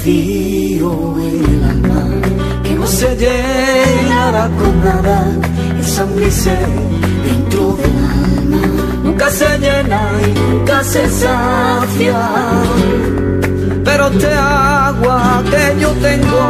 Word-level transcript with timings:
Vacío 0.00 1.16
el 1.18 1.64
alma 1.64 2.04
que 2.62 2.74
no 2.74 2.86
se 2.86 3.16
llenará 3.16 4.48
con 4.58 4.84
nada. 4.84 5.26
Esa 5.78 6.02
hambre 6.02 6.30
dentro 7.24 7.76
del 7.76 7.96
alma 8.24 8.62
nunca 9.04 9.30
se 9.30 9.58
llena 9.58 10.00
y 10.26 10.52
nunca 10.52 10.82
se 10.84 11.08
sacia. 11.08 12.28
Pero 13.84 14.08
este 14.08 14.34
agua 14.34 15.42
que 15.50 15.80
yo 15.80 15.90
tengo 16.08 16.42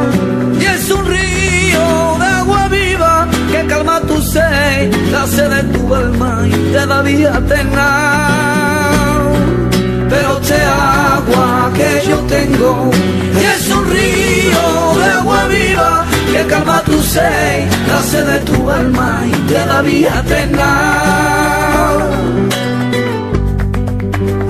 y 0.60 0.64
es 0.64 0.90
un 0.90 1.06
río 1.06 2.18
de 2.18 2.26
agua 2.26 2.68
viva 2.68 3.28
que 3.50 3.66
calma 3.66 4.00
tu 4.02 4.20
sed, 4.22 4.94
la 5.10 5.26
sed 5.26 5.50
de 5.50 5.62
tu 5.78 5.94
alma 5.94 6.42
y 6.46 6.50
te 6.72 6.86
da 6.86 7.02
vida 7.02 7.40
pero 10.10 10.38
este 10.40 10.60
agua 10.62 11.70
que 11.74 12.02
yo 12.08 12.16
tengo 12.26 12.90
y 13.40 13.44
es 13.44 13.70
un 13.70 13.84
río 13.88 14.98
de 14.98 15.04
agua 15.18 15.46
viva 15.46 16.04
que 16.32 16.46
calma 16.46 16.82
tu 16.82 17.00
sed, 17.02 17.68
sed 18.10 18.26
de 18.26 18.38
tu 18.40 18.68
alma 18.68 19.22
y 19.26 19.32
te 19.48 19.54
da 19.54 19.82
vida 19.82 20.22
eterna. 20.24 20.70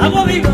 Agua 0.01 0.25
viva. 0.25 0.51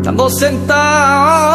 Estamos 0.00 0.38
sentados 0.38 1.49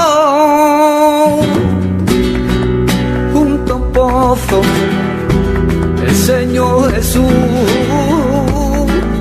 Jesús 6.55 7.33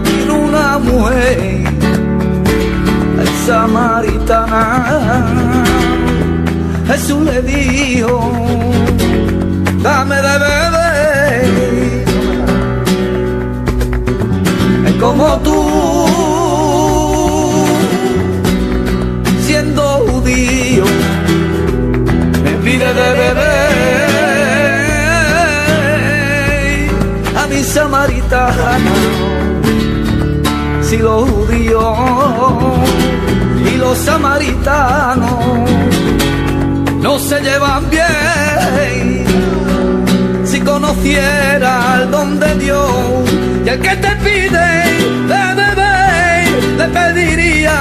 vino 0.04 0.34
una 0.36 0.78
mujer, 0.78 1.64
samaritana. 3.44 5.26
Jesús 6.86 7.24
le 7.24 7.42
dijo, 7.42 8.30
dame 9.82 10.14
de 10.14 10.38
beber, 10.44 11.44
es 14.86 14.94
como 15.00 15.36
tú, 15.38 15.58
siendo 19.44 19.82
judío 20.06 20.84
me 22.44 22.52
pide 22.62 22.94
de 22.94 23.12
beber 23.12 23.53
samaritana. 27.74 28.94
Si 30.80 30.96
los 30.98 31.28
judíos 31.28 31.98
y 33.68 33.76
los 33.78 33.98
samaritanos 33.98 35.70
no 37.02 37.18
se 37.18 37.40
llevan 37.40 37.82
bien, 37.90 39.24
si 40.44 40.60
conociera 40.60 41.72
el 42.00 42.10
don 42.12 42.38
de 42.38 42.54
Dios 42.64 42.90
y 43.66 43.68
el 43.68 43.80
que 43.80 43.96
te 44.04 44.12
pide 44.24 44.68
de 45.30 45.44
beber, 45.60 46.44
le 46.78 46.86
pediría 46.98 47.76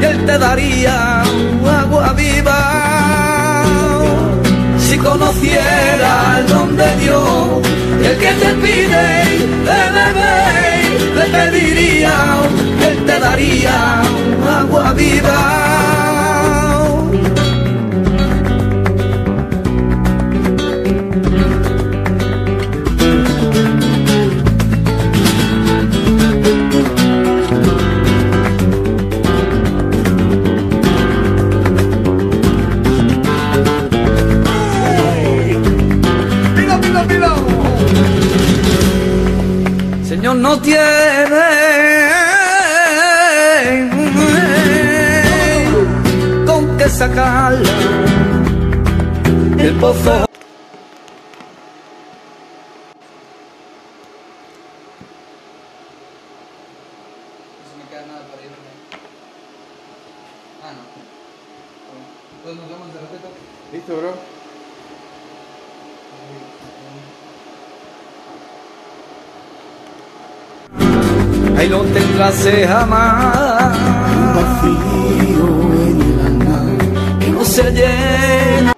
y 0.00 0.04
él 0.04 0.26
te 0.26 0.38
daría 0.38 1.22
agua 1.82 2.12
viva 2.12 2.91
conociera 5.02 6.38
el 6.38 6.46
don 6.46 6.76
de 6.76 6.96
Dios, 6.96 7.66
el 8.04 8.16
que 8.18 8.32
te 8.42 8.54
pide 8.62 9.04
de 9.68 9.80
beber, 9.96 10.82
le 11.16 11.24
pediría, 11.36 12.14
él 12.88 13.04
te 13.04 13.18
daría 13.18 14.02
agua 14.60 14.92
viva. 14.92 16.11
Tiene 40.62 41.44
con 46.46 46.76
qué 46.78 46.88
sacarla 46.88 47.70
el 49.58 49.74
pozo. 49.80 50.26
Listo, 63.72 63.96
bro. 63.96 64.12
Ahí 71.56 71.68
eh, 72.30 72.66
jamás. 72.68 73.76
Un 74.16 74.34
vacío 74.36 75.46
en 75.88 76.00
el 76.00 76.20
alma 76.26 77.18
que 77.18 77.28
no 77.30 77.44
se 77.44 77.64
llena. 77.72 78.72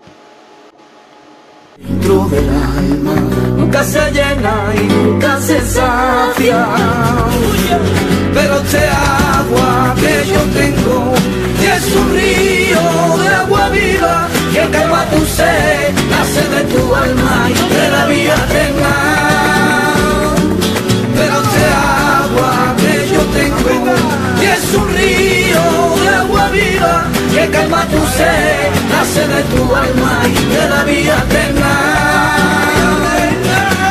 Dentro 1.77 2.29
del 2.31 2.49
alma 2.49 3.15
nunca 3.59 3.85
se 3.85 4.11
llena 4.13 4.55
y 4.75 4.87
nunca 4.87 5.39
se 5.41 5.61
sacia. 5.61 6.67
Pero 8.33 8.57
este 8.57 8.89
agua 8.89 9.95
que 10.01 10.27
yo 10.33 10.41
tengo 10.59 11.13
es 11.77 11.97
un 11.97 12.13
río 12.15 13.19
de 13.23 13.29
agua 13.29 13.69
viva 13.69 14.29
que 14.55 14.71
calma 14.71 15.05
tu 15.11 15.21
sed, 15.27 15.93
la 16.11 16.25
sed 16.25 16.49
de 16.57 16.63
tu 16.73 16.95
alma 16.95 17.51
y 17.51 17.53
te 17.53 17.91
da 17.91 18.07
vida 18.07 18.35
eterna 18.47 19.14
es 24.57 24.75
un 24.75 24.89
río 24.95 25.63
de 26.03 26.09
agua 26.17 26.49
viva 26.51 27.05
que 27.33 27.51
calma 27.51 27.87
tu 27.87 28.01
sed, 28.17 28.71
la 28.93 29.05
sed 29.05 29.29
de 29.29 29.43
tu 29.53 29.75
alma 29.75 30.13
y 30.29 30.35
te 30.53 30.69
da 30.69 30.85
vida 30.85 31.17
eterna. 31.27 31.73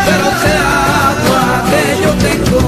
Pero 0.06 0.26
este 0.34 0.54
agua 0.88 1.44
que 1.70 1.84
yo 2.04 2.12
tengo 2.28 2.62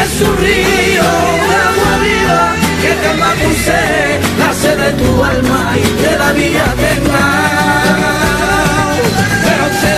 es 0.00 0.12
un 0.28 0.36
río 0.38 1.10
de 1.48 1.56
agua 1.70 1.92
viva 2.06 2.42
que 2.82 2.92
calma 3.04 3.30
tu 3.42 3.50
sed, 3.66 4.20
la 4.38 4.52
sed 4.60 4.76
de 4.84 4.92
tu 5.00 5.24
alma 5.24 5.60
y 5.76 6.02
te 6.02 6.16
da 6.16 6.32
vida 6.32 6.64
eterna. 6.74 7.22
Pero 9.46 9.62
este 9.72 9.92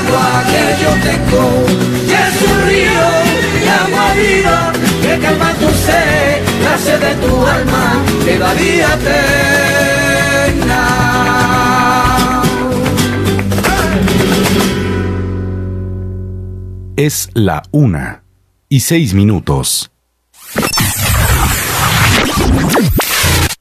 agua 0.00 0.26
que 0.50 0.64
yo 0.82 0.90
tengo 1.08 1.44
es 2.22 2.34
un 2.50 2.58
río 2.68 3.06
de 3.64 3.70
agua 3.82 4.06
viva 4.16 4.72
que 5.02 5.18
calma 5.18 5.52
tu 5.60 5.68
sed, 5.86 6.33
de 6.82 7.14
tu 7.24 7.46
alma 7.46 8.04
queda 8.24 8.52
día 8.54 8.88
eterna. 8.94 10.82
Es 16.96 17.30
la 17.34 17.62
una 17.70 18.24
y 18.68 18.80
seis 18.80 19.14
minutos. 19.14 19.93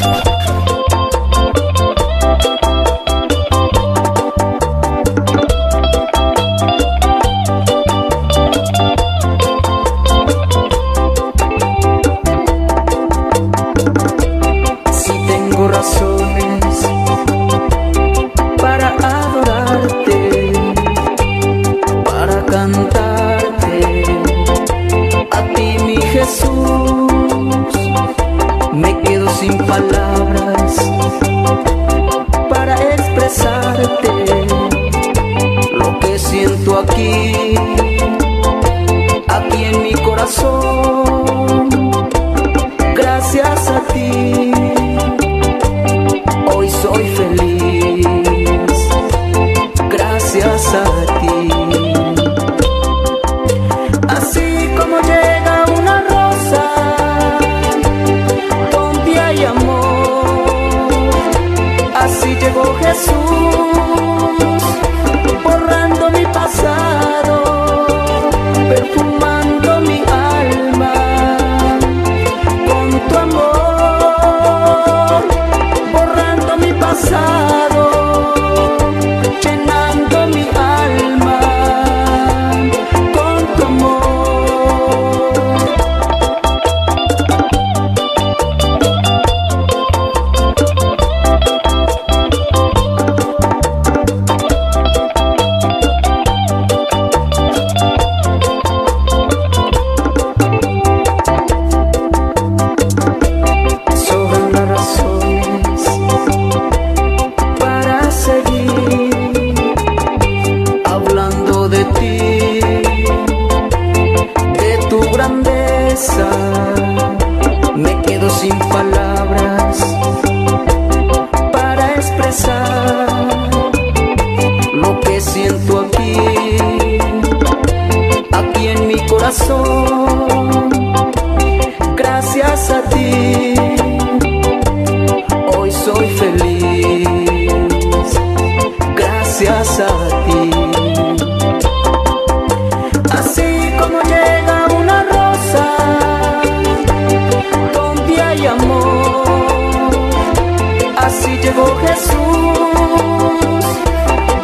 Así 150.96 151.30
llegó 151.38 151.66
Jesús, 151.86 152.16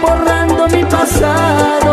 borrando 0.01 0.69
mi 0.69 0.85
pasado. 0.85 1.84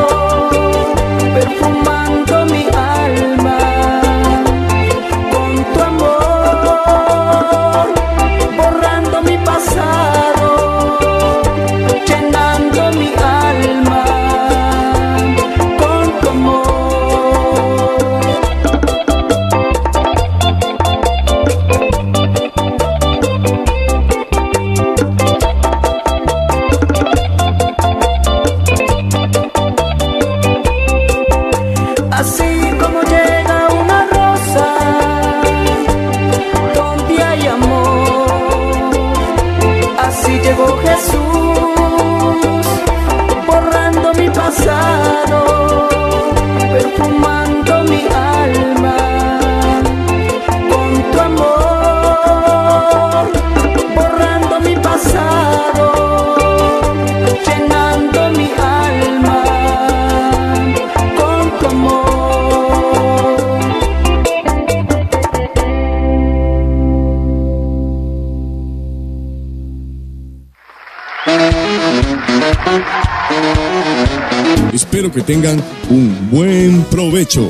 que 75.11 75.21
tengan 75.21 75.61
un 75.89 76.29
buen 76.31 76.83
provecho. 76.85 77.47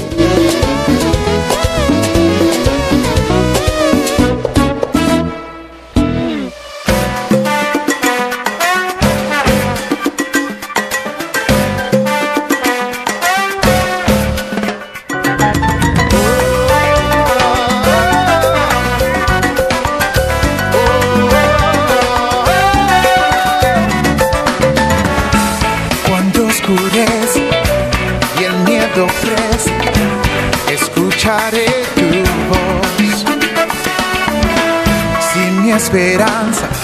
answer 36.32 36.81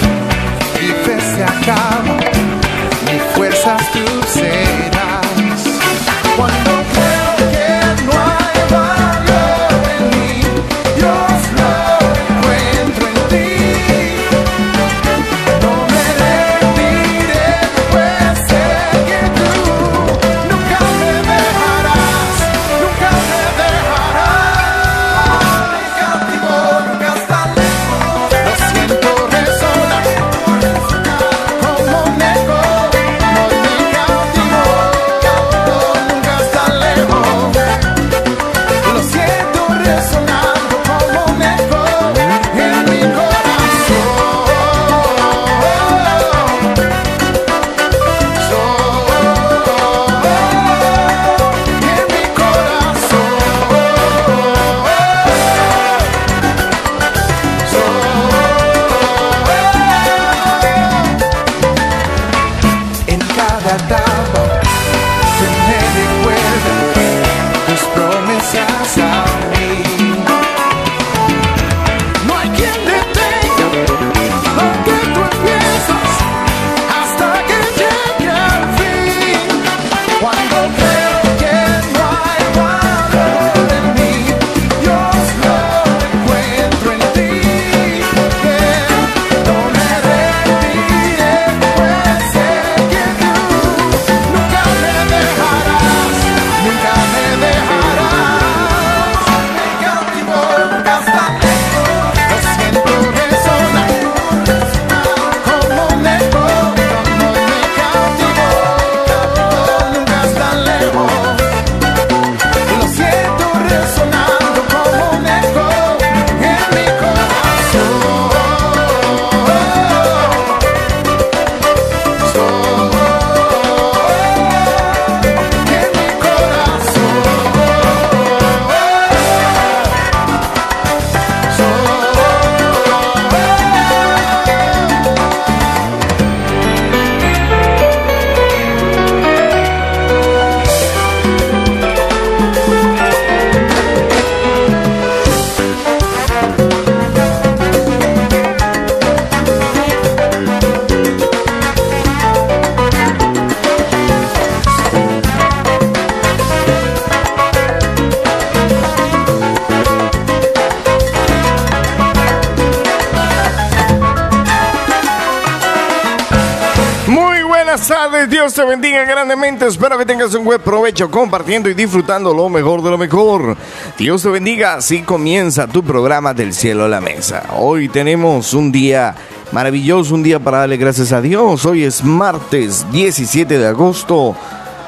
buenas 167.68 167.86
tardes, 167.86 168.30
Dios 168.30 168.54
te 168.54 168.64
bendiga 168.64 169.04
grandemente. 169.04 169.68
Espero 169.68 169.98
que 169.98 170.06
tengas 170.06 170.34
un 170.34 170.46
buen 170.46 170.62
provecho 170.62 171.12
compartiendo 171.12 171.68
y 171.68 171.74
disfrutando 171.74 172.34
lo 172.34 172.48
mejor 172.48 172.82
de 172.82 172.92
lo 172.92 172.98
mejor. 172.98 173.58
Dios 173.98 174.22
te 174.22 174.30
bendiga, 174.30 174.76
así 174.76 175.02
comienza 175.02 175.68
tu 175.68 175.84
programa 175.84 176.34
del 176.34 176.54
cielo 176.54 176.86
a 176.86 176.88
la 176.88 177.02
mesa. 177.02 177.44
Hoy 177.58 177.90
tenemos 177.90 178.54
un 178.54 178.72
día 178.72 179.14
maravilloso, 179.52 180.16
un 180.16 180.24
día 180.24 180.40
para 180.40 180.60
darle 180.60 180.78
gracias 180.78 181.12
a 181.12 181.20
Dios. 181.20 181.66
Hoy 181.66 181.84
es 181.84 182.06
martes 182.06 182.90
17 182.94 183.58
de 183.58 183.68
agosto 183.68 184.34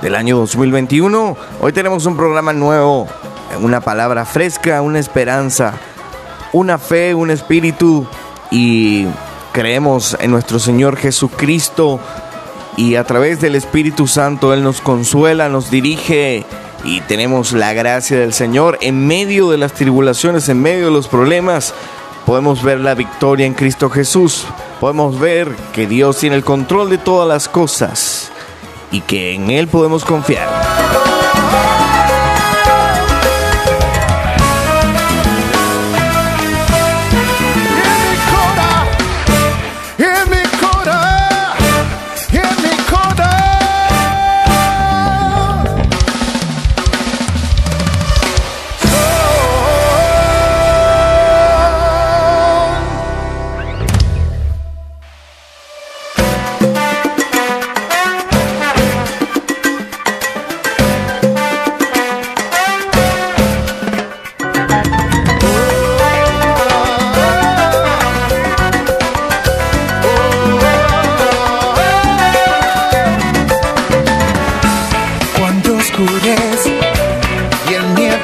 del 0.02 0.16
año 0.16 0.38
2021. 0.38 1.36
Hoy 1.60 1.74
tenemos 1.74 2.06
un 2.06 2.16
programa 2.16 2.54
nuevo, 2.54 3.10
una 3.60 3.82
palabra 3.82 4.24
fresca, 4.24 4.82
una 4.82 5.00
esperanza, 5.00 5.74
una 6.54 6.78
fe, 6.78 7.14
un 7.14 7.30
espíritu 7.30 8.08
y 8.52 9.06
creemos 9.52 10.16
en 10.22 10.32
nuestro 10.32 10.60
Señor 10.60 10.96
Jesucristo 10.96 12.00
y 12.78 12.96
a 12.96 13.04
través 13.04 13.42
del 13.42 13.56
Espíritu 13.56 14.08
Santo 14.08 14.54
Él 14.54 14.64
nos 14.64 14.82
consuela, 14.82 15.50
nos 15.50 15.70
dirige 15.70 16.46
y 16.84 17.02
tenemos 17.02 17.52
la 17.52 17.74
gracia 17.74 18.18
del 18.18 18.34
Señor 18.34 18.78
en 18.82 19.06
medio 19.06 19.50
de 19.50 19.58
las 19.58 19.74
tribulaciones, 19.74 20.48
en 20.50 20.62
medio 20.62 20.86
de 20.86 20.92
los 20.92 21.08
problemas. 21.08 21.74
Podemos 22.26 22.64
ver 22.64 22.80
la 22.80 22.96
victoria 22.96 23.46
en 23.46 23.54
Cristo 23.54 23.90
Jesús. 23.90 24.46
Podemos 24.80 25.20
ver 25.20 25.50
que 25.74 25.88
Dios 25.88 26.18
tiene 26.18 26.36
el 26.36 26.44
control 26.44 26.90
de 26.90 26.98
todas 26.98 27.28
las 27.28 27.50
cosas 27.50 28.32
y 28.92 29.02
que 29.02 29.34
en 29.34 29.50
Él 29.50 29.68
podemos 29.68 30.06
confiar. 30.06 31.19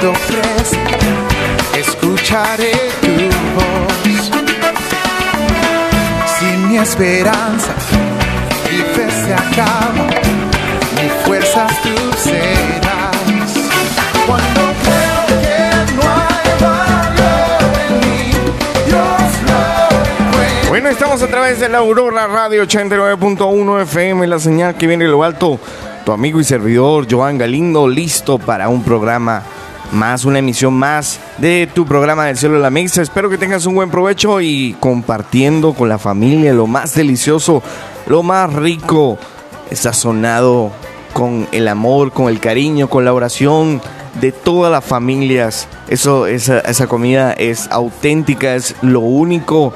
Miedo 0.02 0.14
crece, 0.28 0.78
escucharé 1.80 2.72
tu 3.02 3.08
voz. 3.56 4.32
Si 6.40 6.46
mi 6.68 6.78
esperanza 6.78 7.74
y 8.72 8.78
fe 8.96 9.10
se 9.12 9.34
acaba, 9.34 10.08
mi 10.96 11.10
fuerzas 11.26 11.72
tú 11.82 11.90
serás. 12.18 13.16
Cuando 14.26 14.62
creo 14.84 15.42
que 15.42 15.94
no 15.94 16.02
hay 16.02 16.62
valor 16.62 17.74
en 17.90 18.00
mí, 18.00 18.32
Dios 18.88 19.32
lo. 19.48 20.70
Bueno, 20.70 20.90
estamos 20.90 21.22
a 21.22 21.28
través 21.28 21.60
de 21.60 21.70
la 21.70 21.80
Aurora 21.80 22.28
Radio 22.28 22.64
89.1 22.64 23.82
FM, 23.84 24.28
la 24.28 24.40
señal 24.40 24.76
que 24.76 24.88
viene 24.88 25.06
de 25.06 25.12
lo 25.12 25.24
alto. 25.24 25.60
Tu 26.06 26.12
amigo 26.12 26.40
y 26.40 26.44
servidor 26.44 27.08
Joan 27.10 27.38
Galindo, 27.38 27.88
listo 27.88 28.38
para 28.38 28.70
un 28.70 28.84
programa 28.84 29.42
más, 29.92 30.26
una 30.26 30.40
emisión 30.40 30.74
más 30.74 31.20
de 31.38 31.70
tu 31.74 31.86
programa 31.86 32.26
del 32.26 32.38
cielo 32.38 32.56
de 32.56 32.62
la 32.62 32.70
mesa. 32.70 33.02
Espero 33.02 33.30
que 33.30 33.38
tengas 33.38 33.66
un 33.66 33.76
buen 33.76 33.90
provecho 33.90 34.42
y 34.42 34.76
compartiendo 34.80 35.74
con 35.74 35.90
la 35.90 35.98
familia 35.98 36.54
lo 36.54 36.68
más 36.68 36.96
delicioso 36.96 37.62
lo 38.08 38.24
más 38.24 38.54
rico, 38.54 39.18
sazonado 39.72 40.72
con 41.14 41.48
el 41.52 41.68
amor, 41.68 42.12
con 42.12 42.28
el 42.28 42.40
cariño, 42.40 42.90
con 42.90 43.06
la 43.06 43.14
oración 43.14 43.82
de 44.20 44.32
todas 44.32 44.72
las 44.72 44.84
familias. 44.84 45.68
Eso, 45.88 46.28
esa, 46.28 46.60
esa 46.60 46.88
comida 46.88 47.34
es 47.34 47.68
auténtica, 47.72 48.56
es 48.56 48.76
lo 48.82 49.00
único 49.00 49.74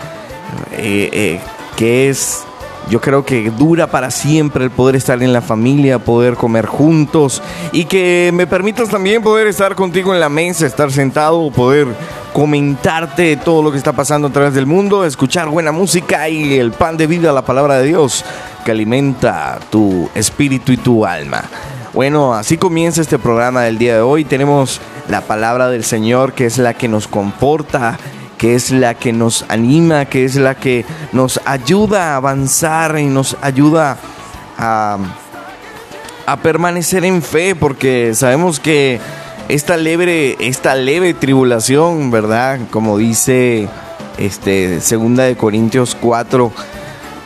eh, 0.72 1.10
eh, 1.12 1.40
que 1.76 2.10
es 2.10 2.44
yo 2.90 3.00
creo 3.00 3.24
que 3.24 3.52
dura 3.52 3.88
para 3.88 4.10
siempre 4.10 4.64
el 4.64 4.72
poder 4.72 4.96
estar 4.96 5.22
en 5.22 5.32
la 5.32 5.42
familia, 5.42 6.00
poder 6.00 6.36
comer 6.36 6.66
juntos 6.66 7.42
y 7.72 7.86
que 7.86 8.32
me 8.34 8.48
permitas 8.48 8.90
también 8.90 9.22
poder 9.22 9.48
estar 9.48 9.76
contigo 9.76 10.14
en 10.14 10.20
la 10.20 10.30
mesa, 10.30 10.66
estar 10.66 10.92
sentado, 10.92 11.52
poder 11.52 11.88
comentarte 12.34 13.38
todo 13.38 13.62
lo 13.62 13.72
que 13.72 13.78
está 13.78 13.94
pasando 13.94 14.28
a 14.30 14.32
través 14.32 14.54
del 14.54 14.66
mundo, 14.66 15.06
escuchar 15.06 15.50
buena 15.50 15.72
música 15.72 16.28
y 16.30 16.58
el 16.58 16.72
pan 16.72 16.98
de 16.98 17.08
vida, 17.08 17.32
la 17.32 17.46
palabra 17.46 17.78
de 17.78 17.88
Dios 17.88 18.26
que 18.66 18.72
alimenta 18.72 19.60
tu 19.70 20.10
espíritu 20.16 20.72
y 20.72 20.78
tu 20.78 21.06
alma. 21.06 21.44
Bueno, 21.94 22.34
así 22.34 22.58
comienza 22.58 23.02
este 23.02 23.20
programa 23.20 23.64
del 23.64 23.78
día 23.78 23.96
de 23.96 24.02
hoy. 24.02 24.24
Tenemos 24.24 24.80
la 25.10 25.22
palabra 25.22 25.70
del 25.70 25.84
Señor 25.84 26.34
que 26.34 26.46
es 26.46 26.58
la 26.58 26.74
que 26.74 26.88
nos 26.88 27.08
comporta 27.08 27.98
que 28.40 28.56
es 28.56 28.72
la 28.72 28.94
que 28.96 29.12
nos 29.12 29.46
anima, 29.50 30.06
que 30.06 30.24
es 30.24 30.36
la 30.36 30.56
que 30.56 30.86
nos 31.12 31.42
ayuda 31.44 32.14
a 32.14 32.16
avanzar 32.16 32.98
y 32.98 33.06
nos 33.06 33.36
ayuda 33.42 33.98
a, 34.58 34.98
permanecer 36.42 37.04
en 37.04 37.22
fe, 37.22 37.54
porque 37.54 38.14
sabemos 38.16 38.60
que 38.60 39.00
esta 39.50 39.76
leve, 39.76 40.38
esta 40.40 40.74
leve 40.76 41.14
tribulación, 41.14 42.12
¿verdad? 42.12 42.60
Como 42.72 42.98
dice 42.98 43.68
este, 44.18 44.80
segunda 44.80 45.24
de 45.24 45.36
Corintios 45.36 45.98
4, 46.00 46.52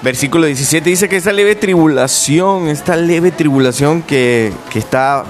versículo 0.01 0.47
17, 0.47 0.89
dice 0.89 1.09
que 1.09 1.17
esta 1.17 1.33
leve 1.33 1.55
tribulación, 1.55 2.69
esta 2.69 2.95
leve 2.95 3.31
tribulación 3.31 4.01
que, 4.01 4.51
que 4.71 4.79
está, 4.79 5.25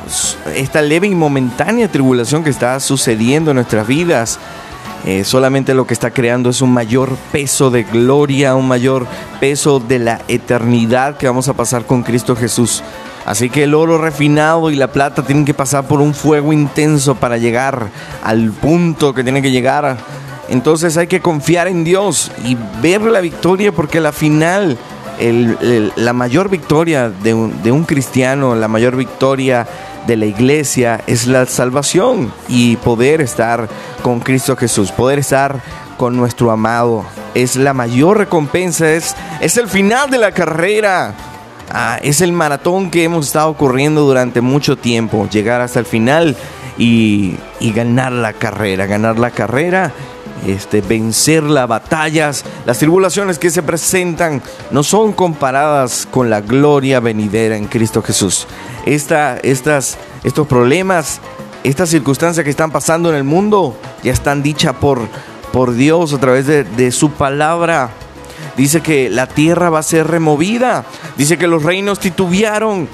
esta 0.55 0.81
leve 0.81 1.07
y 1.07 1.15
momentánea 1.15 1.91
tribulación 1.91 2.43
que 2.43 2.51
está 2.51 2.79
sucediendo 2.79 3.51
en 3.51 3.55
nuestras 3.55 3.85
vidas, 3.85 4.39
eh, 5.05 5.23
solamente 5.25 5.73
lo 5.73 5.85
que 5.85 5.93
está 5.93 6.11
creando 6.11 6.49
es 6.49 6.61
un 6.61 6.71
mayor 6.71 7.17
peso 7.31 7.69
de 7.69 7.83
gloria, 7.83 8.55
un 8.55 8.67
mayor 8.67 9.05
peso 9.39 9.79
de 9.79 9.99
la 9.99 10.21
eternidad 10.27 11.17
que 11.17 11.27
vamos 11.27 11.49
a 11.49 11.53
pasar 11.53 11.85
con 11.85 12.03
Cristo 12.03 12.35
Jesús. 12.35 12.81
Así 13.25 13.49
que 13.49 13.63
el 13.63 13.73
oro 13.73 13.97
refinado 13.97 14.69
y 14.69 14.75
la 14.75 14.91
plata 14.91 15.23
tienen 15.23 15.45
que 15.45 15.53
pasar 15.53 15.87
por 15.87 16.01
un 16.01 16.13
fuego 16.13 16.51
intenso 16.53 17.15
para 17.15 17.37
llegar 17.37 17.89
al 18.23 18.51
punto 18.51 19.13
que 19.13 19.23
tiene 19.23 19.41
que 19.41 19.51
llegar. 19.51 19.97
Entonces 20.49 20.97
hay 20.97 21.07
que 21.07 21.21
confiar 21.21 21.67
en 21.67 21.83
Dios 21.83 22.31
y 22.45 22.57
ver 22.81 23.01
la 23.01 23.21
victoria 23.21 23.71
porque 23.71 24.01
la 24.01 24.11
final, 24.11 24.77
la 25.19 26.13
mayor 26.13 26.49
victoria 26.49 27.09
de 27.09 27.33
un 27.33 27.83
cristiano, 27.83 28.55
la 28.55 28.67
mayor 28.67 28.95
victoria 28.95 29.67
de 30.07 30.17
la 30.17 30.25
iglesia 30.25 31.01
es 31.07 31.27
la 31.27 31.45
salvación 31.45 32.33
y 32.47 32.75
poder 32.77 33.21
estar 33.21 33.69
con 34.01 34.19
Cristo 34.19 34.55
Jesús, 34.55 34.91
poder 34.91 35.19
estar 35.19 35.61
con 35.97 36.17
nuestro 36.17 36.51
amado. 36.51 37.05
Es 37.33 37.55
la 37.55 37.73
mayor 37.73 38.17
recompensa, 38.17 38.91
es, 38.91 39.15
es 39.39 39.57
el 39.57 39.67
final 39.67 40.09
de 40.09 40.17
la 40.17 40.31
carrera. 40.31 41.13
Ah, 41.71 41.97
es 42.01 42.21
el 42.21 42.33
maratón 42.33 42.91
que 42.91 43.03
hemos 43.03 43.27
estado 43.27 43.55
corriendo 43.55 44.01
durante 44.01 44.41
mucho 44.41 44.75
tiempo, 44.75 45.27
llegar 45.29 45.61
hasta 45.61 45.79
el 45.79 45.85
final 45.85 46.35
y, 46.77 47.35
y 47.59 47.71
ganar 47.71 48.11
la 48.11 48.33
carrera, 48.33 48.85
ganar 48.85 49.17
la 49.17 49.31
carrera 49.31 49.91
este, 50.47 50.81
vencer 50.81 51.43
las 51.43 51.67
batallas, 51.67 52.43
las 52.65 52.79
tribulaciones 52.79 53.39
que 53.39 53.49
se 53.49 53.63
presentan 53.63 54.41
no 54.71 54.83
son 54.83 55.13
comparadas 55.13 56.07
con 56.09 56.29
la 56.29 56.41
gloria 56.41 56.99
venidera 56.99 57.57
en 57.57 57.67
Cristo 57.67 58.01
Jesús. 58.01 58.47
Esta, 58.85 59.37
estas, 59.37 59.97
estos 60.23 60.47
problemas, 60.47 61.21
estas 61.63 61.89
circunstancias 61.89 62.43
que 62.43 62.49
están 62.49 62.71
pasando 62.71 63.09
en 63.09 63.15
el 63.15 63.23
mundo 63.23 63.77
ya 64.03 64.11
están 64.11 64.43
dichas 64.43 64.75
por, 64.75 64.99
por 65.51 65.73
Dios 65.73 66.13
a 66.13 66.19
través 66.19 66.47
de, 66.47 66.63
de 66.63 66.91
su 66.91 67.11
palabra. 67.11 67.89
Dice 68.57 68.81
que 68.81 69.09
la 69.09 69.27
tierra 69.27 69.69
va 69.69 69.79
a 69.79 69.83
ser 69.83 70.07
removida. 70.07 70.85
Dice 71.17 71.37
que 71.37 71.47
los 71.47 71.63
reinos 71.63 71.99
titubearon 71.99 72.87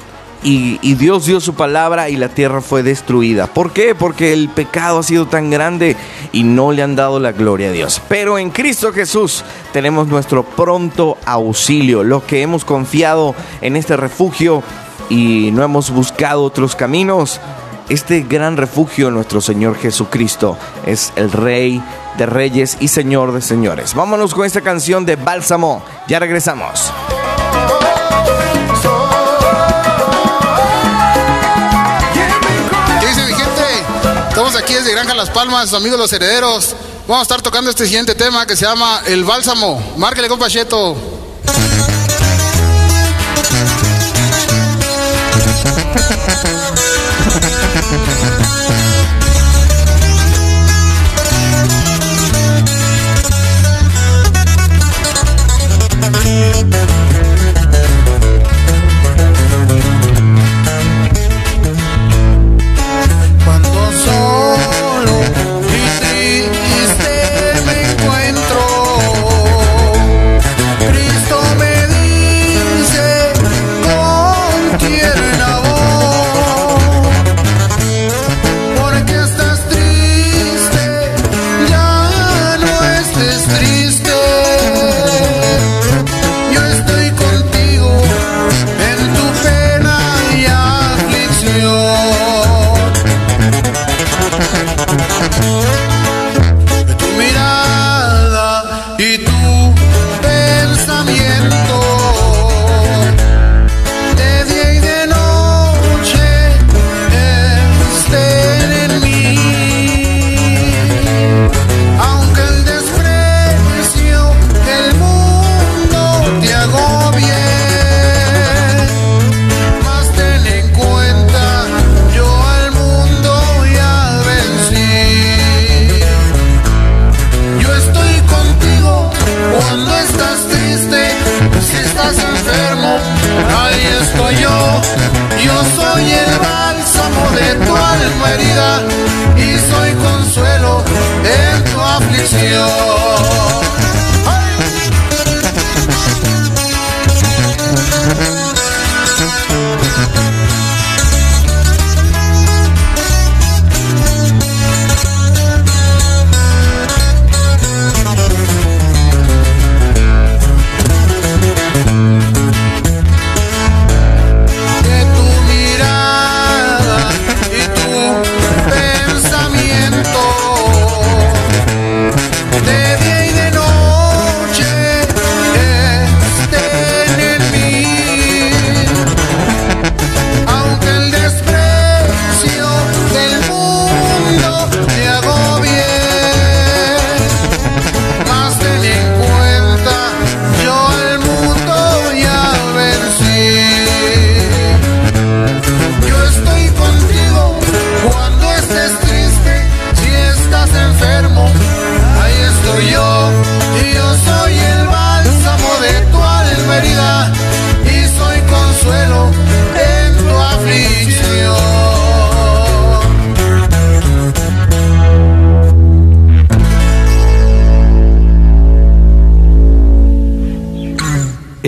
y, 0.44 0.78
Dios 0.96 1.26
dio 1.26 1.40
su 1.40 1.54
palabra 1.54 2.10
y 2.10 2.16
la 2.16 2.30
tierra 2.30 2.62
fue 2.62 2.84
destruida. 2.84 3.48
¿Por 3.48 3.72
qué? 3.72 3.96
Porque 3.96 4.34
el 4.34 4.50
pecado 4.50 5.00
ha 5.00 5.04
sido 5.04 5.28
tan 5.28 5.50
grande 5.50 5.96
y 6.32 6.44
no 6.44 6.72
le 6.72 6.84
han 6.84 6.96
dado 6.96 7.20
la 7.20 7.32
gloria 7.32 7.70
a 7.70 7.72
Dios. 7.72 8.02
Pero 8.08 8.38
en 8.38 8.50
Cristo 8.50 8.92
Jesús 8.92 9.44
tenemos 9.74 10.08
nuestro 10.08 10.44
pronto 10.44 11.18
auxilio. 11.26 12.04
Los 12.04 12.24
que 12.24 12.42
hemos 12.42 12.66
confiado 12.66 13.36
en 13.62 13.76
este 13.76 13.98
refugio 13.98 14.64
y 15.10 15.52
no 15.52 15.64
hemos 15.64 15.90
buscado 15.90 16.44
otros 16.44 16.76
caminos, 16.76 17.42
este 17.90 18.22
gran 18.22 18.56
refugio, 18.56 19.12
nuestro 19.12 19.42
Señor 19.42 19.76
Jesucristo, 19.76 20.58
es 20.86 21.12
el 21.16 21.32
Rey 21.32 21.82
de 22.18 22.26
Reyes 22.26 22.78
y 22.80 22.88
Señor 22.88 23.32
de 23.32 23.42
Señores. 23.42 23.96
Vámonos 23.96 24.34
con 24.34 24.46
esta 24.46 24.62
canción 24.62 25.06
de 25.06 25.16
Bálsamo. 25.16 25.84
Ya 26.08 26.20
regresamos. 26.20 26.94
de 34.86 34.92
Granja 34.92 35.14
Las 35.14 35.30
Palmas, 35.30 35.74
amigos 35.74 36.00
los 36.00 36.14
herederos. 36.14 36.76
Vamos 37.08 37.20
a 37.20 37.24
estar 37.24 37.42
tocando 37.42 37.70
este 37.70 37.86
siguiente 37.86 38.16
tema 38.16 38.46
que 38.46 38.56
se 38.56 38.66
llama 38.66 39.02
El 39.06 39.26
Bálsamo. 39.26 39.96
Márquele 39.98 40.30
con 40.30 40.40
Pacheto. 40.40 40.96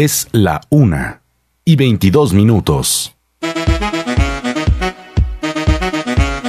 Es 0.04 0.28
la 0.32 0.60
una 0.72 1.22
y 1.64 1.76
22 1.76 2.34
minutos. 2.34 3.16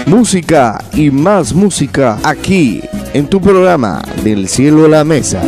Música 0.07 0.83
y 0.95 1.11
más 1.11 1.53
música 1.53 2.19
aquí 2.25 2.81
en 3.13 3.29
tu 3.29 3.43
programa 3.43 4.01
Del 4.25 4.49
cielo 4.49 4.87
a 4.87 4.89
la 4.89 5.05
mesa. 5.05 5.43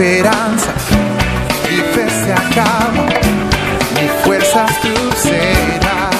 Mi 0.00 0.06
esperanza 0.06 0.72
y 1.70 1.76
fe 1.94 2.08
se 2.08 2.32
acaba, 2.32 3.06
mi 4.00 4.08
fuerza 4.24 4.64
tú 4.80 4.88
serás. 5.14 6.14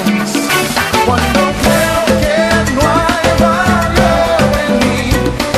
Cuando 1.07 1.41
creo 1.63 2.21
que 2.21 2.73
no 2.75 2.81
hay 2.83 3.41
valor 3.41 4.53
en 4.69 4.79
mí, 4.81 5.11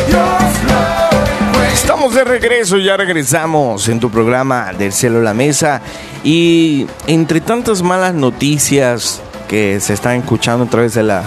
Dios 0.06 0.22
lo. 0.68 1.72
Estamos 1.72 2.14
de 2.14 2.22
regreso, 2.22 2.78
ya 2.78 2.96
regresamos 2.96 3.88
en 3.88 3.98
tu 3.98 4.08
programa 4.08 4.72
del 4.72 4.92
cielo 4.92 5.18
a 5.18 5.22
la 5.22 5.35
mesa 5.35 5.82
y 6.22 6.87
entre 7.08 7.40
tantas 7.40 7.82
malas 7.82 8.14
noticias 8.14 9.20
que 9.48 9.80
se 9.80 9.94
están 9.94 10.18
escuchando 10.18 10.66
a 10.66 10.68
través 10.68 10.94
de 10.94 11.02
la 11.02 11.24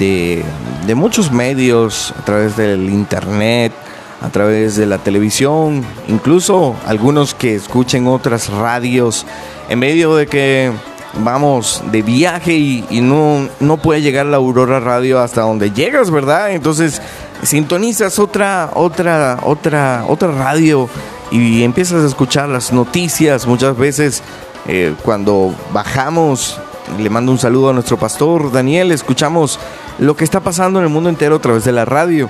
de, 0.00 0.42
de 0.84 0.94
muchos 0.96 1.30
medios, 1.30 2.12
a 2.18 2.24
través 2.24 2.56
del 2.56 2.90
internet, 2.90 3.72
a 4.20 4.30
través 4.30 4.76
de 4.76 4.86
la 4.86 4.98
televisión, 4.98 5.84
incluso 6.08 6.74
algunos 6.86 7.34
que 7.34 7.54
escuchen 7.54 8.06
otras 8.06 8.48
radios, 8.50 9.26
en 9.68 9.78
medio 9.78 10.16
de 10.16 10.26
que 10.26 10.72
vamos 11.14 11.82
de 11.90 12.02
viaje 12.02 12.54
y, 12.54 13.00
no, 13.00 13.48
no 13.60 13.76
puede 13.76 14.02
llegar 14.02 14.26
la 14.26 14.36
Aurora 14.38 14.80
Radio 14.80 15.20
hasta 15.20 15.42
donde 15.42 15.70
llegas, 15.70 16.10
¿verdad? 16.10 16.52
Entonces 16.52 17.00
sintonizas 17.42 18.18
otra, 18.18 18.70
otra, 18.74 19.38
otra, 19.42 20.04
otra 20.08 20.32
radio 20.32 20.88
y 21.30 21.62
empiezas 21.62 22.02
a 22.02 22.06
escuchar 22.06 22.48
las 22.48 22.72
noticias. 22.72 23.46
Muchas 23.46 23.76
veces 23.76 24.22
eh, 24.66 24.94
cuando 25.04 25.54
bajamos, 25.72 26.60
le 26.98 27.10
mando 27.10 27.32
un 27.32 27.38
saludo 27.38 27.70
a 27.70 27.72
nuestro 27.72 27.96
pastor 27.98 28.50
Daniel, 28.50 28.92
escuchamos 28.92 29.58
lo 29.98 30.16
que 30.16 30.24
está 30.24 30.40
pasando 30.40 30.78
en 30.78 30.86
el 30.86 30.90
mundo 30.90 31.08
entero 31.08 31.36
a 31.36 31.40
través 31.40 31.64
de 31.64 31.72
la 31.72 31.84
radio. 31.84 32.28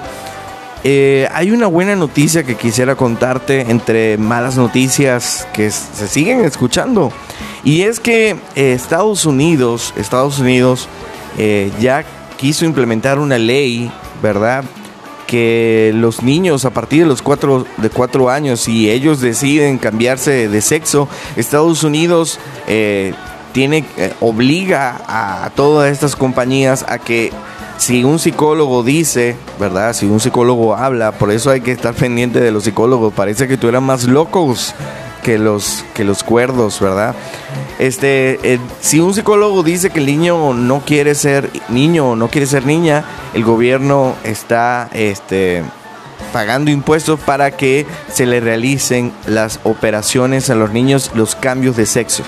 Eh, 0.85 1.29
hay 1.33 1.51
una 1.51 1.67
buena 1.67 1.97
noticia 1.97 2.45
que 2.45 2.55
quisiera 2.55 2.95
contarte 2.95 3.71
entre 3.71 4.17
malas 4.17 4.57
noticias 4.57 5.47
que 5.53 5.71
se 5.71 6.07
siguen 6.07 6.45
escuchando. 6.45 7.13
Y 7.65 7.83
es 7.83 7.99
que 7.99 8.37
eh, 8.55 8.73
Estados 8.73 9.27
Unidos, 9.27 9.93
Estados 9.97 10.39
Unidos 10.39 10.89
eh, 11.37 11.73
ya 11.81 12.05
quiso 12.37 12.65
implementar 12.65 13.19
una 13.19 13.39
ley, 13.39 13.91
¿verdad? 14.23 14.65
Que 15.27 15.91
los 15.95 16.23
niños 16.23 16.65
a 16.65 16.71
partir 16.71 17.03
de 17.03 17.09
los 17.09 17.23
cuatro, 17.23 17.67
de 17.77 17.91
cuatro 17.91 18.31
años, 18.31 18.61
si 18.61 18.89
ellos 18.89 19.21
deciden 19.21 19.79
cambiarse 19.79 20.49
de 20.49 20.61
sexo, 20.63 21.09
Estados 21.37 21.83
Unidos 21.83 22.39
tiene, 23.53 23.85
obliga 24.21 25.01
a 25.07 25.51
todas 25.55 25.91
estas 25.93 26.17
compañías 26.17 26.85
a 26.89 26.99
que 26.99 27.33
si 27.79 28.05
un 28.05 28.19
psicólogo 28.19 28.83
dice, 28.83 29.37
¿verdad? 29.59 29.95
Si 29.95 30.07
un 30.07 30.21
psicólogo 30.21 30.75
habla, 30.77 31.13
por 31.13 31.31
eso 31.31 31.51
hay 31.51 31.61
que 31.61 31.73
estar 31.73 31.95
pendiente 31.95 32.41
de 32.41 32.51
los 32.51 32.65
psicólogos. 32.65 33.15
Parece 33.15 33.49
que 33.49 33.57
tú 33.57 33.69
eras 33.69 33.83
más 33.83 34.05
locos 34.05 34.75
que 35.23 35.39
los, 35.39 35.85
que 35.95 36.05
los 36.05 36.25
cuerdos, 36.25 36.81
¿verdad? 36.81 37.15
Este, 37.79 38.41
eh, 38.43 38.59
si 38.81 38.99
un 38.99 39.15
psicólogo 39.15 39.63
dice 39.63 39.91
que 39.91 40.01
el 40.01 40.07
niño 40.07 40.53
no 40.55 40.81
quiere 40.81 41.15
ser 41.15 41.51
niño 41.69 42.11
o 42.11 42.17
no 42.17 42.29
quiere 42.29 42.47
ser 42.47 42.67
niña, 42.67 43.05
el 43.33 43.45
gobierno 43.45 44.17
está, 44.25 44.89
este, 44.93 45.63
pagando 46.33 46.73
impuestos 46.73 47.21
para 47.21 47.53
que 47.53 47.87
se 48.13 48.27
le 48.27 48.41
realicen 48.41 49.13
las 49.27 49.61
operaciones 49.63 50.51
a 50.51 50.57
los 50.57 50.73
niños, 50.73 51.13
los 51.15 51.37
cambios 51.37 51.77
de 51.77 51.87
sexo. 51.87 52.25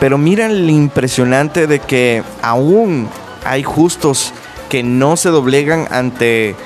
Pero 0.00 0.16
mira 0.16 0.48
lo 0.48 0.70
impresionante 0.70 1.66
de 1.66 1.78
que 1.78 2.22
aún 2.40 3.08
hay 3.44 3.62
justos 3.62 4.32
que 4.74 4.82
no 4.82 5.16
se 5.16 5.28
doblegan 5.28 5.86
ante 5.92 6.56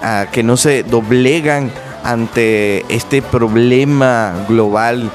ah, 0.00 0.28
que 0.32 0.42
no 0.42 0.56
se 0.56 0.82
doblegan 0.82 1.70
ante 2.02 2.86
este 2.88 3.20
problema 3.20 4.32
global 4.48 5.10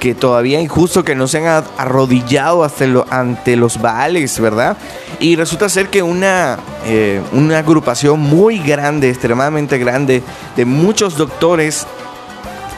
que 0.00 0.14
todavía 0.14 0.60
hay 0.60 0.66
justo 0.66 1.04
que 1.04 1.14
no 1.14 1.28
se 1.28 1.46
han 1.46 1.62
arrodillado 1.76 2.66
ante 3.10 3.56
los 3.56 3.82
baales, 3.82 4.40
¿verdad? 4.40 4.78
Y 5.20 5.36
resulta 5.36 5.68
ser 5.68 5.88
que 5.88 6.02
una, 6.02 6.58
eh, 6.86 7.20
una 7.32 7.58
agrupación 7.58 8.18
muy 8.18 8.60
grande, 8.60 9.10
extremadamente 9.10 9.76
grande, 9.76 10.22
de 10.56 10.64
muchos 10.64 11.18
doctores 11.18 11.86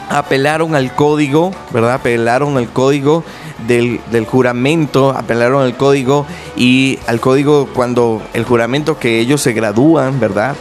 apelaron 0.09 0.75
al 0.75 0.93
código, 0.93 1.51
¿verdad? 1.71 1.93
Apelaron 1.93 2.57
al 2.57 2.67
código 2.73 3.23
del, 3.65 3.99
juramento, 4.25 5.11
apelaron 5.11 5.63
al 5.63 5.75
código 5.77 6.25
y 6.55 6.99
al 7.07 7.19
código 7.19 7.67
cuando 7.73 8.21
el 8.33 8.43
juramento 8.43 8.99
que 8.99 9.19
ellos 9.19 9.41
se 9.41 9.53
gradúan, 9.53 10.19
¿verdad? 10.19 10.55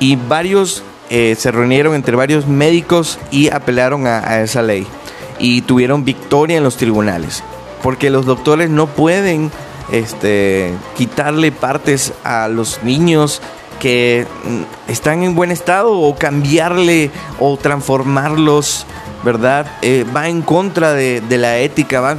Y 0.00 0.16
varios 0.16 0.82
eh, 1.10 1.34
se 1.38 1.50
reunieron 1.50 1.94
entre 1.94 2.16
varios 2.16 2.46
médicos 2.46 3.18
y 3.30 3.48
apelaron 3.48 4.06
a, 4.06 4.18
a 4.18 4.42
esa 4.42 4.62
ley 4.62 4.86
y 5.38 5.62
tuvieron 5.62 6.04
victoria 6.04 6.58
en 6.58 6.64
los 6.64 6.76
tribunales, 6.76 7.42
porque 7.82 8.10
los 8.10 8.26
doctores 8.26 8.70
no 8.70 8.86
pueden 8.86 9.50
este, 9.90 10.72
quitarle 10.96 11.52
partes 11.52 12.12
a 12.24 12.48
los 12.48 12.82
niños 12.82 13.40
que 13.80 14.26
mm, 14.44 14.90
están 14.90 15.22
en 15.22 15.34
buen 15.34 15.50
estado 15.50 15.92
o 15.92 16.14
cambiarle 16.16 17.10
o 17.38 17.56
transformarlos, 17.56 18.86
¿verdad? 19.28 19.66
Eh, 19.82 20.06
va 20.16 20.30
en 20.30 20.40
contra 20.40 20.94
de, 20.94 21.22
la 21.28 21.58
ética, 21.58 22.00
va 22.00 22.16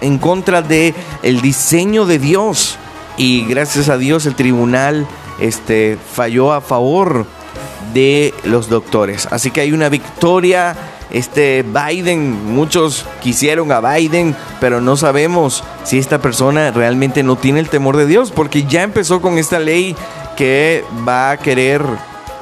en, 0.00 0.18
contra 0.18 0.62
de 0.62 0.94
el 1.24 1.40
diseño 1.40 2.06
de 2.06 2.20
Dios. 2.20 2.78
Y 3.16 3.44
gracias 3.46 3.88
a 3.88 3.98
Dios 3.98 4.24
el 4.26 4.36
tribunal 4.36 5.04
este, 5.40 5.98
falló 6.12 6.52
a 6.52 6.60
favor 6.60 7.26
de 7.92 8.32
los 8.44 8.68
doctores. 8.68 9.26
Así 9.32 9.50
que 9.50 9.62
hay 9.62 9.72
una 9.72 9.88
victoria. 9.88 10.76
Este 11.10 11.64
Biden, 11.64 12.54
muchos 12.54 13.04
quisieron 13.20 13.72
a 13.72 13.80
Biden, 13.80 14.36
pero 14.60 14.80
no 14.80 14.96
sabemos 14.96 15.64
si 15.82 15.98
esta 15.98 16.20
persona 16.20 16.70
realmente 16.70 17.24
no 17.24 17.34
tiene 17.34 17.58
el 17.58 17.68
temor 17.68 17.96
de 17.96 18.06
Dios, 18.06 18.30
porque 18.30 18.62
ya 18.62 18.84
empezó 18.84 19.20
con 19.20 19.38
esta 19.38 19.58
ley 19.58 19.96
que 20.36 20.84
va 21.06 21.32
a 21.32 21.36
querer 21.36 21.82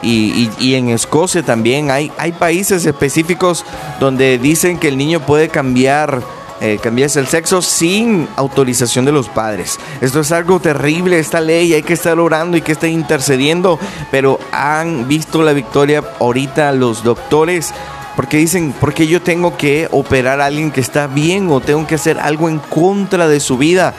y, 0.02 0.50
y- 0.58 0.74
en 0.74 0.88
Escocia 0.90 1.42
también 1.42 1.90
hay, 1.90 2.10
hay 2.18 2.32
países 2.32 2.84
específicos 2.84 3.64
donde 4.00 4.38
dicen 4.38 4.78
que 4.78 4.88
el 4.88 4.98
niño 4.98 5.20
puede 5.20 5.48
cambiar, 5.48 6.22
eh, 6.60 6.78
cambiarse 6.82 7.20
el 7.20 7.28
sexo 7.28 7.62
sin 7.62 8.28
autorización 8.36 9.04
de 9.04 9.12
los 9.12 9.28
padres. 9.28 9.78
Esto 10.00 10.20
es 10.20 10.32
algo 10.32 10.58
terrible, 10.60 11.18
esta 11.18 11.40
ley, 11.40 11.72
hay 11.72 11.82
que 11.82 11.92
estar 11.94 12.18
orando 12.18 12.56
y 12.56 12.62
que 12.62 12.72
estar 12.72 12.90
intercediendo, 12.90 13.78
pero 14.10 14.38
han 14.50 15.06
visto 15.08 15.42
la 15.42 15.52
victoria 15.52 16.02
ahorita 16.20 16.72
los 16.72 17.04
doctores. 17.04 17.72
Porque 18.16 18.36
dicen, 18.36 18.74
porque 18.78 19.06
yo 19.06 19.22
tengo 19.22 19.56
que 19.56 19.88
operar 19.90 20.42
a 20.42 20.46
alguien 20.46 20.70
que 20.70 20.82
está 20.82 21.06
bien 21.06 21.48
o 21.50 21.60
tengo 21.60 21.86
que 21.86 21.94
hacer 21.94 22.18
algo 22.20 22.50
en 22.50 22.58
contra 22.58 23.26
de 23.26 23.40
su 23.40 23.56
vida 23.56 23.94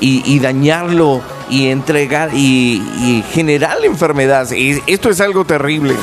y 0.00 0.38
dañarlo 0.38 1.20
y 1.50 1.68
entregar 1.68 2.30
y, 2.34 2.82
y 3.00 3.24
generar 3.32 3.80
la 3.80 3.86
enfermedad. 3.86 4.50
Y 4.52 4.82
esto 4.86 5.10
es 5.10 5.20
algo 5.20 5.44
terrible. 5.44 5.94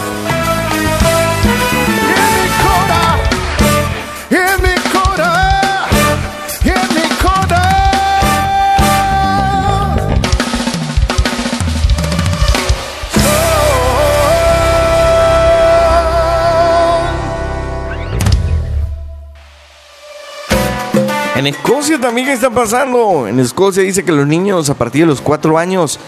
En 21.45 21.53
Escocia 21.53 21.99
también, 21.99 22.25
¿qué 22.25 22.33
está 22.33 22.49
pasando? 22.49 23.27
En 23.27 23.39
Escocia 23.39 23.83
dice 23.83 24.03
que 24.03 24.11
los 24.11 24.25
niños 24.25 24.71
a 24.71 24.73
partir 24.73 25.01
de 25.01 25.05
los 25.05 25.21
cuatro 25.21 25.59
años, 25.59 25.99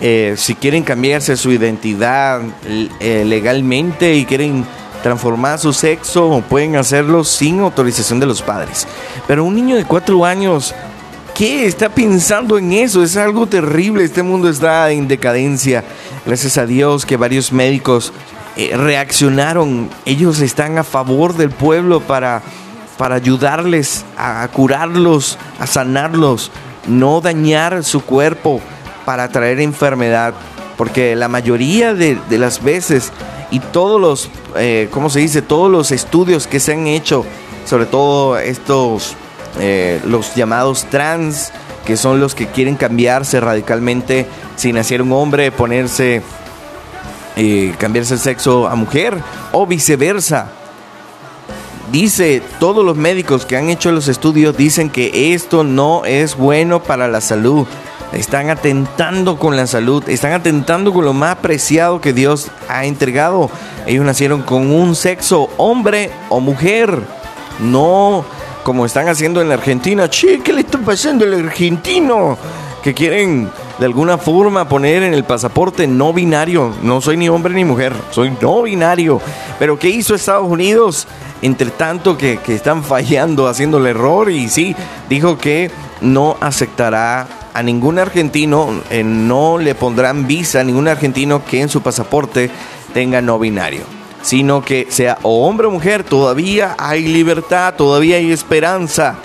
eh, 0.00 0.34
si 0.36 0.56
quieren 0.56 0.82
cambiarse 0.82 1.36
su 1.36 1.52
identidad 1.52 2.40
eh, 2.98 3.22
legalmente 3.24 4.16
y 4.16 4.24
quieren 4.24 4.66
transformar 5.00 5.60
su 5.60 5.72
sexo 5.72 6.42
pueden 6.48 6.74
hacerlo 6.74 7.22
sin 7.22 7.60
autorización 7.60 8.18
de 8.18 8.26
los 8.26 8.42
padres. 8.42 8.88
Pero 9.28 9.44
un 9.44 9.54
niño 9.54 9.76
de 9.76 9.84
cuatro 9.84 10.24
años, 10.24 10.74
¿qué 11.36 11.66
está 11.66 11.88
pensando 11.88 12.58
en 12.58 12.72
eso? 12.72 13.04
Es 13.04 13.16
algo 13.16 13.46
terrible, 13.46 14.02
este 14.02 14.24
mundo 14.24 14.48
está 14.48 14.90
en 14.90 15.06
decadencia. 15.06 15.84
Gracias 16.26 16.58
a 16.58 16.66
Dios 16.66 17.06
que 17.06 17.16
varios 17.16 17.52
médicos 17.52 18.12
eh, 18.56 18.76
reaccionaron, 18.76 19.88
ellos 20.04 20.40
están 20.40 20.78
a 20.78 20.82
favor 20.82 21.36
del 21.36 21.50
pueblo 21.50 22.00
para, 22.00 22.42
para 23.00 23.14
ayudarles 23.14 24.04
a 24.18 24.46
curarlos, 24.48 25.38
a 25.58 25.66
sanarlos, 25.66 26.50
no 26.86 27.22
dañar 27.22 27.82
su 27.82 28.02
cuerpo 28.02 28.60
para 29.06 29.30
traer 29.30 29.58
enfermedad. 29.60 30.34
Porque 30.76 31.16
la 31.16 31.26
mayoría 31.26 31.94
de, 31.94 32.18
las 32.28 32.62
veces 32.62 33.10
y 33.50 33.60
todos 33.60 33.98
los, 33.98 34.28
eh, 34.54 34.88
¿cómo 34.90 35.08
se 35.08 35.20
dice? 35.20 35.40
Todos 35.40 35.72
los 35.72 35.92
estudios 35.92 36.46
que 36.46 36.60
se 36.60 36.74
han 36.74 36.86
hecho, 36.88 37.24
sobre 37.64 37.86
todo 37.86 38.36
estos, 38.38 39.16
eh, 39.58 39.98
los 40.04 40.34
llamados 40.34 40.84
trans, 40.90 41.52
que 41.86 41.96
son 41.96 42.20
los 42.20 42.34
que 42.34 42.48
quieren 42.48 42.76
cambiarse 42.76 43.40
radicalmente 43.40 44.26
si 44.56 44.74
naciera 44.74 45.02
un 45.02 45.12
hombre, 45.12 45.50
ponerse, 45.52 46.20
eh, 47.36 47.74
cambiarse 47.78 48.12
el 48.12 48.20
sexo 48.20 48.68
a 48.68 48.74
mujer 48.74 49.16
o 49.52 49.66
viceversa. 49.66 50.59
Dice, 51.90 52.40
todos 52.60 52.84
los 52.84 52.96
médicos 52.96 53.44
que 53.44 53.56
han 53.56 53.68
hecho 53.68 53.90
los 53.90 54.06
estudios 54.06 54.56
dicen 54.56 54.90
que 54.90 55.34
esto 55.34 55.64
no 55.64 56.04
es 56.04 56.36
bueno 56.36 56.82
para 56.82 57.08
la 57.08 57.20
salud. 57.20 57.66
Están 58.12 58.48
atentando 58.48 59.38
con 59.38 59.56
la 59.56 59.66
salud, 59.66 60.08
están 60.08 60.32
atentando 60.32 60.92
con 60.92 61.04
lo 61.04 61.12
más 61.12 61.36
preciado 61.36 62.00
que 62.00 62.12
Dios 62.12 62.48
ha 62.68 62.84
entregado. 62.84 63.50
Ellos 63.86 64.04
nacieron 64.04 64.42
con 64.42 64.70
un 64.70 64.94
sexo, 64.94 65.50
hombre 65.56 66.10
o 66.28 66.38
mujer. 66.40 67.02
No 67.58 68.24
como 68.62 68.86
están 68.86 69.08
haciendo 69.08 69.40
en 69.40 69.48
la 69.48 69.54
Argentina. 69.54 70.08
Che, 70.08 70.40
¿qué 70.40 70.52
le 70.52 70.60
está 70.60 70.78
pasando 70.78 71.24
al 71.24 71.34
argentino? 71.34 72.38
Que 72.82 72.94
quieren 72.94 73.50
de 73.80 73.86
alguna 73.86 74.18
forma 74.18 74.68
poner 74.68 75.02
en 75.02 75.14
el 75.14 75.24
pasaporte 75.24 75.86
no 75.86 76.12
binario. 76.12 76.74
No 76.82 77.00
soy 77.00 77.16
ni 77.16 77.30
hombre 77.30 77.54
ni 77.54 77.64
mujer, 77.64 77.94
soy 78.10 78.30
no 78.40 78.62
binario. 78.62 79.22
Pero 79.58 79.78
¿qué 79.78 79.88
hizo 79.88 80.14
Estados 80.14 80.46
Unidos? 80.46 81.08
Entre 81.40 81.70
tanto 81.70 82.18
que, 82.18 82.36
que 82.38 82.54
están 82.54 82.84
fallando, 82.84 83.48
haciendo 83.48 83.78
el 83.78 83.86
error 83.86 84.30
y 84.30 84.50
sí, 84.50 84.76
dijo 85.08 85.38
que 85.38 85.70
no 86.02 86.36
aceptará 86.40 87.26
a 87.54 87.62
ningún 87.62 87.98
argentino, 87.98 88.68
eh, 88.90 89.02
no 89.02 89.56
le 89.56 89.74
pondrán 89.74 90.26
visa 90.26 90.60
a 90.60 90.64
ningún 90.64 90.86
argentino 90.86 91.42
que 91.44 91.62
en 91.62 91.70
su 91.70 91.80
pasaporte 91.80 92.50
tenga 92.92 93.22
no 93.22 93.38
binario, 93.38 93.82
sino 94.22 94.62
que 94.62 94.86
sea 94.90 95.18
o 95.22 95.46
hombre 95.48 95.66
o 95.66 95.70
mujer, 95.70 96.04
todavía 96.04 96.76
hay 96.78 97.08
libertad, 97.08 97.74
todavía 97.74 98.16
hay 98.16 98.30
esperanza 98.30 99.16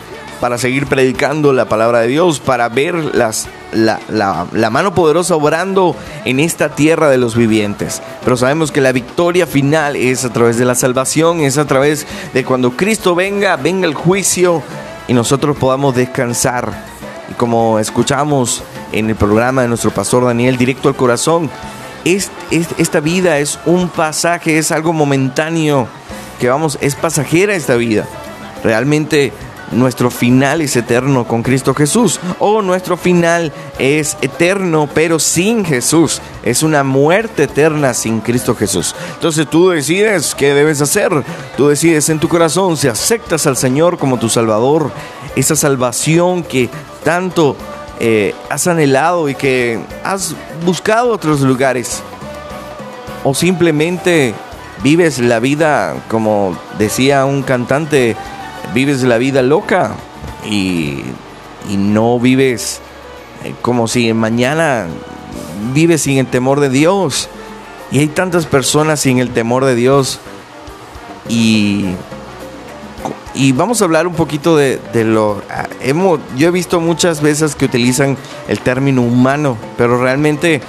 para 0.42 0.58
seguir 0.58 0.86
predicando 0.88 1.54
la 1.54 1.66
palabra 1.66 2.00
de 2.02 2.08
Dios, 2.08 2.40
para 2.40 2.68
ver 2.70 2.96
la, 3.16 3.32
la- 4.10 4.70
mano 4.70 4.94
poderosa 4.94 5.36
obrando 5.36 5.96
en 6.26 6.40
esta 6.40 6.70
tierra 6.70 7.10
de 7.10 7.18
los 7.18 7.36
vivientes. 7.36 8.02
Pero 8.24 8.36
sabemos 8.38 8.72
que 8.72 8.82
la 8.82 8.92
victoria 8.92 9.48
final 9.48 9.96
es 9.96 10.26
a 10.26 10.34
través 10.34 10.58
de 10.58 10.66
la 10.66 10.76
salvación, 10.76 11.40
es 11.42 11.58
a 11.58 11.66
través 11.66 12.06
de 12.34 12.44
cuando 12.44 12.72
Cristo 12.72 13.16
venga, 13.16 13.56
venga 13.56 13.88
el 13.88 13.94
juicio 13.94 14.62
y 15.08 15.14
nosotros 15.14 15.56
podamos 15.58 15.96
descansar. 15.96 16.72
Y 17.32 17.34
como 17.34 17.80
escuchamos 17.80 18.64
en 18.92 19.10
el 19.10 19.16
programa 19.16 19.62
de 19.64 19.68
nuestro 19.68 19.92
pastor 19.92 20.26
Daniel, 20.26 20.58
directo 20.58 20.90
al 20.90 20.96
corazón, 20.96 21.50
es- 22.04 22.30
es- 22.52 22.68
esta 22.78 23.00
vida 23.00 23.40
es 23.40 23.58
un 23.66 23.88
pasaje, 23.90 24.58
es 24.58 24.72
algo 24.72 24.94
momentáneo, 24.94 25.88
que 26.40 26.50
vamos, 26.50 26.78
es 26.82 26.94
pasajera 26.96 27.56
esta 27.56 27.76
vida. 27.76 28.06
Realmente 28.64 29.32
nuestro 29.76 30.10
final 30.10 30.62
es 30.62 30.76
eterno 30.76 31.28
con 31.28 31.44
Cristo 31.44 31.74
Jesús, 31.74 32.20
o 32.40 32.62
nuestro 32.62 32.98
final 32.98 33.52
es 33.78 34.18
eterno 34.22 34.90
pero 34.94 35.20
sin 35.20 35.66
Jesús. 35.66 36.22
Es 36.44 36.64
una 36.64 36.84
muerte 36.84 37.44
eterna 37.44 37.94
sin 37.94 38.22
Cristo 38.22 38.56
Jesús. 38.56 38.96
Entonces 39.14 39.48
tú 39.50 39.70
decides 39.70 40.36
qué 40.36 40.54
debes 40.54 40.82
hacer. 40.82 41.12
Tú 41.58 41.68
decides 41.68 42.10
en 42.10 42.20
tu 42.20 42.28
corazón 42.28 42.78
si 42.78 42.88
aceptas 42.88 43.48
al 43.48 43.58
Señor 43.58 43.98
como 43.98 44.18
tu 44.18 44.30
Salvador, 44.30 44.92
esa 45.36 45.56
salvación 45.56 46.44
que 46.44 46.70
tanto 47.04 47.56
eh, 48.00 48.34
has 48.50 48.68
anhelado 48.68 49.30
y 49.30 49.36
que 49.36 49.80
has 50.04 50.36
buscado 50.66 51.12
otros 51.12 51.42
lugares 51.42 52.02
o 53.26 53.34
simplemente 53.34 54.36
vives 54.84 55.18
la 55.18 55.40
vida, 55.40 55.96
como 56.10 56.56
decía 56.78 57.26
un 57.26 57.42
cantante, 57.42 58.16
vives 58.76 59.02
la 59.02 59.18
vida 59.18 59.42
loca 59.42 59.96
y, 60.48 61.00
y 61.68 61.78
no 61.78 62.20
vives 62.20 62.82
eh, 63.44 63.56
como 63.64 63.88
si 63.88 64.14
mañana 64.14 64.86
vives 65.74 66.04
sin 66.04 66.20
el 66.20 66.28
temor 66.28 66.60
de 66.60 66.70
Dios. 66.70 67.30
Y 67.92 68.00
hay 68.00 68.08
tantas 68.08 68.46
personas 68.46 69.00
sin 69.00 69.20
el 69.20 69.30
temor 69.30 69.66
de 69.66 69.74
Dios. 69.76 70.20
Y, 71.30 71.86
y 73.34 73.52
vamos 73.54 73.82
a 73.82 73.86
hablar 73.86 74.06
un 74.06 74.14
poquito 74.16 74.56
de, 74.58 74.80
de 74.94 75.06
lo... 75.06 75.42
ah, 75.50 75.68
Hemos, 75.82 76.20
yo 76.36 76.48
he 76.50 76.52
visto 76.52 76.80
muchas 76.82 77.22
veces 77.22 77.56
que 77.56 77.66
utilizan 77.66 78.18
el 78.48 78.60
término 78.60 79.02
humano, 79.02 79.58
pero 79.78 80.02
realmente 80.02 80.62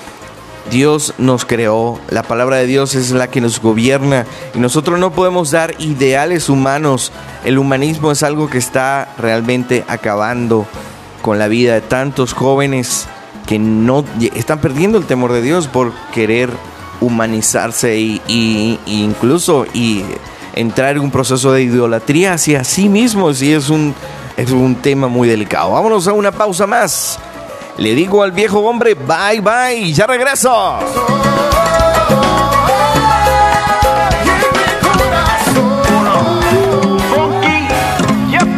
Dios 0.70 1.14
nos 1.18 1.44
creó, 1.44 1.98
la 2.08 2.22
palabra 2.22 2.56
de 2.56 2.66
Dios 2.66 2.94
es 2.94 3.12
la 3.12 3.28
que 3.28 3.40
nos 3.40 3.60
gobierna 3.60 4.26
y 4.54 4.58
nosotros 4.58 4.98
no 4.98 5.12
podemos 5.12 5.50
dar 5.50 5.74
ideales 5.78 6.48
humanos. 6.48 7.12
El 7.44 7.58
humanismo 7.58 8.10
es 8.10 8.22
algo 8.22 8.50
que 8.50 8.58
está 8.58 9.08
realmente 9.18 9.84
acabando 9.88 10.66
con 11.22 11.38
la 11.38 11.48
vida 11.48 11.74
de 11.74 11.80
tantos 11.80 12.32
jóvenes 12.32 13.06
que 13.46 13.58
no 13.58 14.04
están 14.34 14.60
perdiendo 14.60 14.98
el 14.98 15.06
temor 15.06 15.32
de 15.32 15.42
Dios 15.42 15.68
por 15.68 15.92
querer 16.12 16.50
humanizarse 17.00 17.96
y, 17.98 18.80
incluso 18.86 19.66
y 19.72 20.04
entrar 20.54 20.96
en 20.96 21.02
un 21.02 21.10
proceso 21.10 21.52
de 21.52 21.62
idolatría 21.62 22.34
hacia 22.34 22.64
sí 22.64 22.88
mismos 22.88 23.42
y 23.42 23.52
es 23.52 23.68
un 23.68 23.94
es 24.36 24.50
un 24.50 24.74
tema 24.76 25.08
muy 25.08 25.28
delicado. 25.28 25.72
Vámonos 25.72 26.06
a 26.08 26.12
una 26.12 26.30
pausa 26.30 26.66
más. 26.66 27.18
Le 27.78 27.94
digo 27.94 28.22
al 28.22 28.32
viejo 28.32 28.60
hombre, 28.60 28.94
bye 28.94 29.40
bye, 29.40 29.92
ya 29.92 30.06
regreso. 30.06 30.78
Funky, 37.10 37.68
yep, 38.30 38.48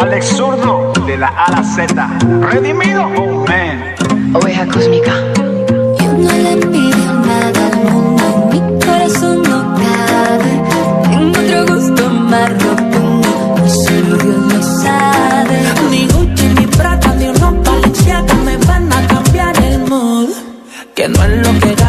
Alex 0.00 0.26
Zurdo 0.36 0.92
de 1.06 1.16
la 1.18 1.28
A 1.28 1.50
la 1.50 1.62
Z. 1.62 2.08
Redimido, 2.50 3.04
oh 3.16 3.44
man. 3.46 3.94
Oveja 4.34 4.66
cósmica. 4.66 5.12
Yo 5.98 6.12
no 6.12 6.32
le 6.32 6.56
pido 6.66 7.12
nada 7.26 7.66
al 7.66 7.92
mundo, 7.92 8.48
mi 8.50 8.60
corazón 8.84 9.42
no 9.42 9.74
cabe. 9.76 10.52
Tengo 11.10 11.38
otro 11.40 11.74
gusto 11.74 12.08
más 12.10 12.50
rotundo, 12.50 13.68
solo 13.68 14.16
Dios 14.16 14.52
lo 14.52 14.62
sabe. 14.62 15.58
Ni 15.90 16.08
Que 21.02 21.08
no 21.08 21.24
es 21.24 21.44
lo 21.44 21.58
que 21.58 21.81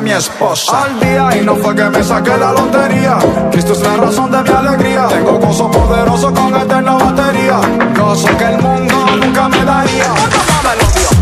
mi 0.00 0.12
esposa. 0.12 0.84
Al 0.84 1.00
día 1.00 1.28
y 1.40 1.44
no 1.44 1.56
fue 1.56 1.74
que 1.74 1.84
me 1.84 2.02
saqué 2.02 2.36
la 2.36 2.52
lotería. 2.52 3.18
Cristo 3.50 3.72
es 3.72 3.80
la 3.80 3.96
razón 3.96 4.30
de 4.30 4.42
mi 4.42 4.50
alegría. 4.50 5.06
Tengo 5.08 5.38
gozo 5.38 5.70
poderoso 5.70 6.32
con 6.32 6.54
eterna 6.56 6.92
batería. 6.92 7.60
Gozo 7.98 8.28
que 8.38 8.44
el 8.44 8.58
mundo 8.62 8.94
nunca 9.20 9.48
me 9.48 9.64
daría. 9.64 10.12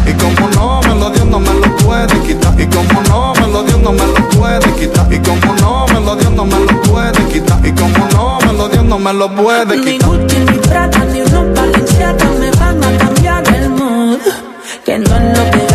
Y 0.07 0.13
como 0.13 0.49
no 0.51 0.81
me 0.83 1.01
lo 1.01 1.11
dio, 1.11 1.25
no 1.25 1.41
me 1.41 1.55
lo 1.55 1.77
puede 1.77 2.21
quitar. 2.21 2.61
Y 2.61 2.67
como 2.67 3.03
no 3.09 3.33
me 3.35 3.53
lo 3.53 3.63
dio, 3.65 3.79
no 3.79 3.93
me 3.93 4.07
lo 4.07 4.29
puede 4.31 4.73
quitar. 4.75 5.13
Y 5.13 5.19
como 5.19 5.55
no 5.55 5.87
me 5.87 6.01
lo 6.01 6.17
dio, 6.17 6.31
no 6.31 6.45
me 6.45 6.59
lo 6.61 6.83
puede 6.83 7.25
quitar. 7.27 7.67
Y 7.67 7.73
como 7.73 8.09
no 8.13 8.39
me 8.47 8.53
lo 8.53 8.69
dio, 8.69 8.83
no 8.83 8.99
me 8.99 9.13
lo 9.13 9.35
puede 9.35 9.77
Ni 9.77 9.93
quitar. 9.93 10.09
Gucci, 10.09 10.39
ni 10.39 10.59
Prada, 10.59 11.05
ni 11.13 11.23
ropa 11.25 11.61
Balenciaga 11.61 12.27
me 12.39 12.51
van 12.53 12.85
a 12.85 12.99
cambiar 12.99 13.55
el 13.55 13.71
mood. 13.71 14.19
Que 14.85 14.99
no 14.99 15.17
es 15.17 15.39
lo 15.39 15.51
que 15.51 15.68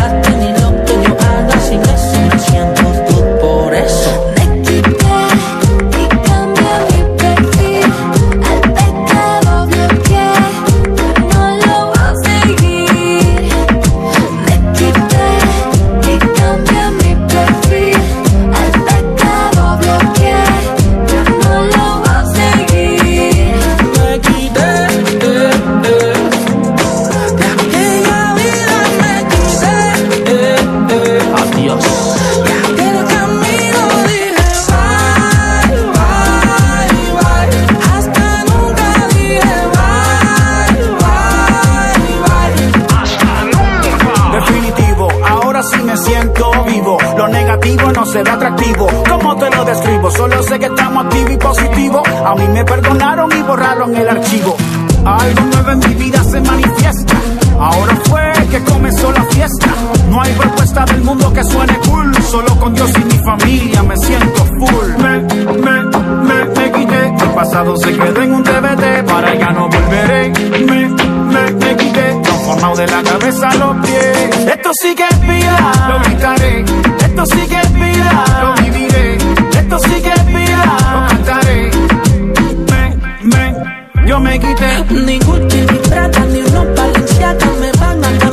¿Cómo 49.08 49.36
te 49.36 49.50
lo 49.50 49.64
describo? 49.64 50.10
Solo 50.10 50.42
sé 50.42 50.58
que 50.58 50.66
estamos 50.66 51.04
activos 51.04 51.32
y 51.32 51.36
positivos. 51.36 52.02
A 52.24 52.34
mí 52.34 52.48
me 52.48 52.64
perdonaron 52.64 53.30
y 53.36 53.42
borraron 53.42 53.94
el 53.96 54.08
archivo. 54.08 54.56
Algo 55.04 55.40
nuevo 55.52 55.70
en 55.70 55.78
mi 55.80 55.94
vida 56.04 56.22
se 56.24 56.40
manifiesta. 56.40 57.14
Ahora 57.58 57.96
fue 58.04 58.32
que 58.50 58.60
comenzó 58.64 59.12
la 59.12 59.24
fiesta. 59.24 59.66
No 60.08 60.20
hay 60.22 60.32
propuesta 60.32 60.84
del 60.84 61.02
mundo 61.02 61.32
que 61.32 61.44
suene 61.44 61.78
cool. 61.88 62.14
Solo 62.22 62.58
con 62.58 62.74
Dios 62.74 62.90
y 62.96 63.04
mi 63.04 63.18
familia 63.24 63.82
me 63.82 63.96
siento 63.96 64.44
full. 64.44 64.88
Me, 64.98 65.18
me, 65.20 65.82
me, 66.28 66.44
me 66.44 66.72
quité. 66.72 67.06
El 67.06 67.30
pasado 67.34 67.76
se 67.76 67.92
quedó 67.92 68.22
en 68.22 68.34
un 68.34 68.42
DVD. 68.42 69.04
Para 69.04 69.34
ya 69.34 69.50
no 69.50 69.68
volveré. 69.68 70.30
Me, 70.64 70.88
me, 70.88 71.52
me 71.52 71.76
quité. 71.76 72.20
Transformado 72.22 72.76
de 72.76 72.86
la 72.86 73.02
cabeza 73.02 73.48
a 73.50 73.54
los 73.54 73.86
pies. 73.86 74.46
Esto 74.48 74.70
sí 74.80 74.94
que 74.94 75.06
vida. 75.26 75.72
Lo 75.88 75.98
gritaré. 76.00 76.64
Esto 77.16 77.26
sí 77.26 77.46
que 77.46 77.60
es 77.60 77.72
vida. 77.72 78.24
Lo 78.42 78.54
viviré. 78.64 79.16
Esto 79.56 79.78
sí 79.78 80.02
que 80.02 80.08
es 80.08 80.26
vida. 80.26 80.76
Lo 80.92 81.06
cantaré. 81.06 81.70
Me, 82.66 82.96
me, 83.22 84.08
yo 84.08 84.18
me 84.18 84.40
quité. 84.40 84.84
Ni 84.90 85.20
Gucci, 85.20 85.60
ni 85.60 85.78
Prada, 85.88 86.24
ni 86.26 86.42
ropa 86.42 86.88
me 87.60 87.70
van 87.78 88.04
a 88.04 88.23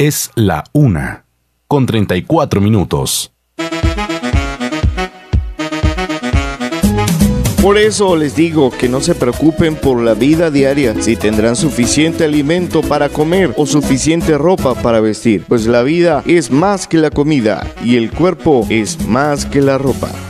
Es 0.00 0.30
la 0.36 0.62
una. 0.72 1.24
Con 1.66 1.84
34 1.84 2.60
minutos. 2.60 3.32
Por 7.60 7.76
eso 7.76 8.14
les 8.14 8.36
digo 8.36 8.70
que 8.70 8.88
no 8.88 9.00
se 9.00 9.16
preocupen 9.16 9.74
por 9.74 10.00
la 10.00 10.14
vida 10.14 10.52
diaria, 10.52 10.94
si 11.02 11.16
tendrán 11.16 11.56
suficiente 11.56 12.22
alimento 12.22 12.82
para 12.82 13.08
comer 13.08 13.52
o 13.56 13.66
suficiente 13.66 14.38
ropa 14.38 14.76
para 14.76 15.00
vestir, 15.00 15.44
pues 15.48 15.66
la 15.66 15.82
vida 15.82 16.22
es 16.26 16.52
más 16.52 16.86
que 16.86 16.98
la 16.98 17.10
comida 17.10 17.66
y 17.82 17.96
el 17.96 18.12
cuerpo 18.12 18.64
es 18.70 19.04
más 19.08 19.46
que 19.46 19.60
la 19.60 19.78
ropa. 19.78 20.27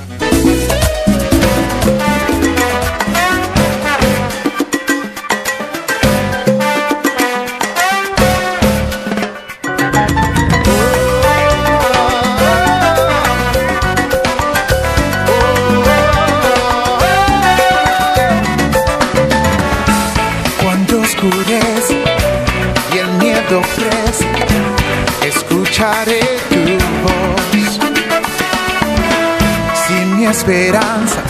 Esperanza 30.48 31.22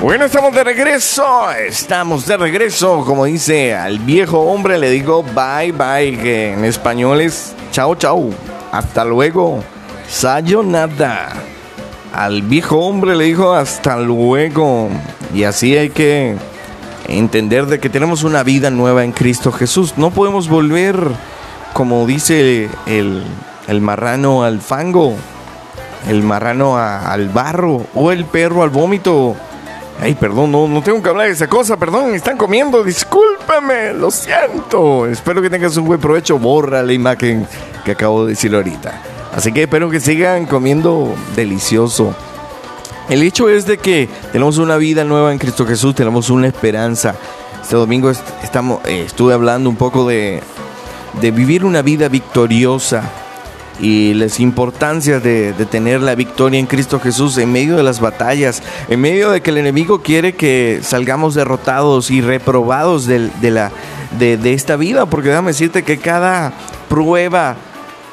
Bueno, 0.00 0.24
estamos 0.24 0.54
de 0.54 0.64
regreso, 0.64 1.50
estamos 1.52 2.26
de 2.26 2.38
regreso, 2.38 3.04
como 3.04 3.26
dice 3.26 3.74
al 3.74 3.98
viejo 3.98 4.40
hombre, 4.40 4.78
le 4.78 4.88
digo 4.88 5.22
bye 5.22 5.72
bye, 5.72 6.16
que 6.16 6.54
en 6.54 6.64
español 6.64 7.20
es 7.20 7.54
chao 7.72 7.94
chao, 7.96 8.30
hasta 8.72 9.04
luego, 9.04 9.62
sayonara. 10.08 11.34
Al 12.14 12.40
viejo 12.40 12.78
hombre 12.78 13.16
le 13.16 13.24
dijo 13.24 13.52
hasta 13.52 13.98
luego, 13.98 14.88
y 15.34 15.44
así 15.44 15.76
hay 15.76 15.90
que 15.90 16.36
entender 17.06 17.66
de 17.66 17.80
que 17.80 17.90
tenemos 17.90 18.24
una 18.24 18.42
vida 18.42 18.70
nueva 18.70 19.04
en 19.04 19.12
Cristo 19.12 19.52
Jesús. 19.52 19.98
No 19.98 20.10
podemos 20.10 20.48
volver, 20.48 20.96
como 21.74 22.06
dice 22.06 22.70
el, 22.86 23.24
el 23.68 23.80
marrano 23.82 24.42
al 24.42 24.62
fango, 24.62 25.16
el 26.06 26.22
marrano 26.22 26.76
al 26.78 27.28
barro 27.28 27.86
o 27.94 28.12
el 28.12 28.24
perro 28.24 28.62
al 28.62 28.70
vómito. 28.70 29.34
Ay, 30.00 30.14
perdón, 30.14 30.52
no, 30.52 30.82
tengo 30.82 31.02
que 31.02 31.08
hablar 31.08 31.26
de 31.26 31.32
esa 31.32 31.48
cosa, 31.48 31.76
perdón, 31.78 32.14
están 32.14 32.36
comiendo, 32.36 32.84
discúlpame, 32.84 33.94
lo 33.94 34.10
siento. 34.10 35.06
Espero 35.06 35.40
que 35.40 35.48
tengas 35.48 35.74
un 35.78 35.86
buen 35.86 35.98
provecho, 36.00 36.38
borra 36.38 36.82
la 36.82 36.92
imagen 36.92 37.46
que 37.84 37.92
acabo 37.92 38.24
de 38.24 38.30
decir 38.32 38.54
ahorita. 38.54 38.92
Así 39.34 39.52
que 39.52 39.62
espero 39.62 39.88
que 39.88 39.98
sigan 40.00 40.44
comiendo 40.46 41.14
delicioso. 41.34 42.14
El 43.08 43.22
hecho 43.22 43.48
es 43.48 43.66
de 43.66 43.78
que 43.78 44.08
tenemos 44.32 44.58
una 44.58 44.76
vida 44.76 45.04
nueva 45.04 45.32
en 45.32 45.38
Cristo 45.38 45.64
Jesús, 45.66 45.94
tenemos 45.94 46.28
una 46.28 46.46
esperanza. 46.48 47.14
Este 47.62 47.76
domingo 47.76 48.10
est- 48.10 48.22
eh, 48.84 49.04
estuve 49.06 49.32
hablando 49.32 49.70
un 49.70 49.76
poco 49.76 50.06
de 50.06 50.42
vivir 51.20 51.64
una 51.64 51.80
vida 51.82 52.08
victoriosa 52.08 53.02
y 53.80 54.14
las 54.14 54.40
importancias 54.40 55.22
de, 55.22 55.52
de 55.52 55.66
tener 55.66 56.00
la 56.00 56.14
victoria 56.14 56.58
en 56.58 56.66
Cristo 56.66 56.98
Jesús 56.98 57.36
en 57.38 57.52
medio 57.52 57.76
de 57.76 57.82
las 57.82 58.00
batallas, 58.00 58.62
en 58.88 59.00
medio 59.00 59.30
de 59.30 59.40
que 59.42 59.50
el 59.50 59.58
enemigo 59.58 60.00
quiere 60.02 60.34
que 60.34 60.80
salgamos 60.82 61.34
derrotados 61.34 62.10
y 62.10 62.20
reprobados 62.22 63.06
del- 63.06 63.30
de, 63.40 63.50
la, 63.50 63.70
de, 64.18 64.36
de 64.38 64.54
esta 64.54 64.76
vida, 64.76 65.06
porque 65.06 65.28
déjame 65.28 65.48
decirte 65.52 65.82
que 65.82 65.98
cada 65.98 66.52
prueba 66.88 67.56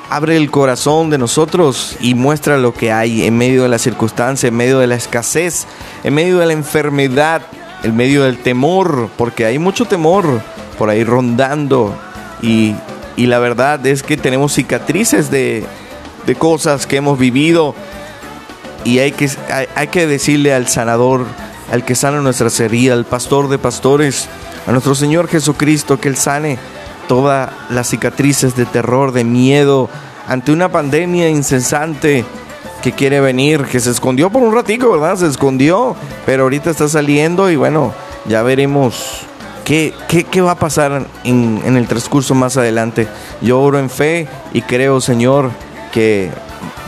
abre 0.09 0.36
el 0.38 0.51
corazón 0.51 1.09
de 1.09 1.18
nosotros 1.18 1.95
y 2.01 2.14
muestra 2.14 2.57
lo 2.57 2.74
que 2.74 2.91
hay 2.91 3.24
en 3.24 3.38
medio 3.38 3.64
de 3.64 3.70
la 3.70 3.80
circunstancia, 3.80 4.47
en 4.49 4.55
medio 4.55 4.80
de 4.80 4.88
la 4.88 4.95
escasez, 4.95 5.66
en 6.03 6.14
medio 6.14 6.39
de 6.39 6.45
la 6.45 6.53
enfermedad, 6.53 7.41
en 7.84 7.95
medio 7.95 8.24
del 8.24 8.38
temor, 8.38 9.09
porque 9.18 9.45
hay 9.45 9.59
mucho 9.59 9.86
temor 9.86 10.41
por 10.78 10.89
ahí 10.89 11.03
rondando 11.05 11.95
y, 12.41 12.76
y 13.16 13.28
la 13.28 13.39
verdad 13.39 13.86
es 13.86 14.03
que 14.03 14.18
tenemos 14.18 14.53
cicatrices 14.53 15.30
de, 15.30 15.66
de 16.26 16.36
cosas 16.36 16.88
que 16.88 16.97
hemos 16.97 17.20
vivido 17.20 17.76
y 18.84 18.99
hay 18.99 19.11
que, 19.11 19.30
hay, 19.76 19.88
que 19.88 20.07
decirle 20.07 20.53
al 20.53 20.68
sanador, 20.68 21.26
al 21.72 21.86
que 21.86 21.95
sana 21.95 22.22
nuestras 22.22 22.59
heridas, 22.59 22.97
al 22.97 23.05
pastor 23.05 23.49
de 23.49 23.57
pastores, 23.57 24.28
a 24.68 24.72
nuestro 24.72 24.95
Señor 24.95 25.28
Jesucristo, 25.28 25.99
que 25.99 26.09
Él 26.09 26.18
sane 26.18 26.57
todas 27.07 27.51
las 27.70 27.89
cicatrices 27.89 28.55
de 28.55 28.66
terror, 28.66 29.11
de 29.11 29.24
miedo, 29.24 29.89
ante 30.28 30.51
una 30.51 30.70
pandemia 30.70 31.30
incesante 31.30 32.26
que 32.82 32.91
quiere 32.91 33.22
venir, 33.22 33.64
que 33.64 33.80
se 33.80 33.91
escondió 33.91 34.30
por 34.30 34.43
un 34.43 34.53
ratico, 34.53 34.91
¿verdad? 34.91 35.18
Se 35.18 35.28
escondió, 35.28 35.95
pero 36.26 36.43
ahorita 36.43 36.70
está 36.70 36.89
saliendo 36.89 37.49
y 37.49 37.55
bueno, 37.55 37.93
ya 38.26 38.43
veremos 38.43 39.26
qué, 39.64 39.93
va 40.41 40.51
a 40.51 40.59
pasar 40.59 41.07
en, 41.24 41.61
en 41.66 41.78
el 41.78 41.88
transcurso 41.88 42.36
más 42.36 42.57
adelante. 42.57 43.07
Yo 43.41 43.59
oro 43.61 43.80
en 43.80 43.89
fe 43.89 44.28
y 44.53 44.61
creo, 44.61 45.01
Señor, 45.01 45.51
que 45.91 46.32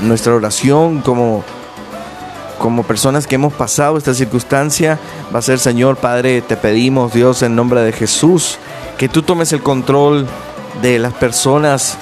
nuestra 0.02 0.34
oración 0.34 1.02
como 1.02 1.44
como 2.58 2.84
personas 2.84 3.28
que 3.28 3.36
hemos 3.36 3.54
pasado 3.54 3.98
esta 3.98 4.14
circunstancia, 4.14 4.98
va 5.34 5.40
a 5.40 5.42
ser, 5.42 5.60
Señor 5.60 5.98
Padre, 5.98 6.42
te 6.42 6.58
pedimos, 6.58 7.14
Dios, 7.14 7.44
en 7.44 7.56
nombre 7.56 7.82
de 7.82 7.92
Jesús, 7.92 8.58
que 8.98 9.10
tú 9.10 9.22
tomes 9.22 9.54
el 9.54 9.62
control 9.62 10.28
de 10.82 11.00
las 11.00 11.14
personas 11.14 11.98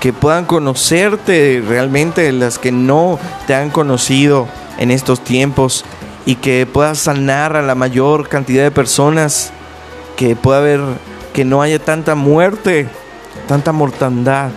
que 0.00 0.12
puedan 0.12 0.44
conocerte 0.44 1.62
realmente, 1.66 2.32
las 2.32 2.58
que 2.58 2.72
no 2.72 3.18
te 3.46 3.54
han 3.54 3.70
conocido 3.70 4.48
en 4.78 4.90
estos 4.90 5.22
tiempos, 5.22 5.84
y 6.24 6.36
que 6.36 6.66
puedas 6.66 6.98
sanar 6.98 7.56
a 7.56 7.62
la 7.62 7.74
mayor 7.74 8.28
cantidad 8.28 8.62
de 8.62 8.70
personas, 8.70 9.52
que 10.22 10.36
pueda 10.36 10.58
haber, 10.58 10.80
que 11.32 11.44
no 11.44 11.62
haya 11.62 11.80
tanta 11.80 12.14
muerte, 12.14 12.86
tanta 13.48 13.72
mortandad 13.72 14.50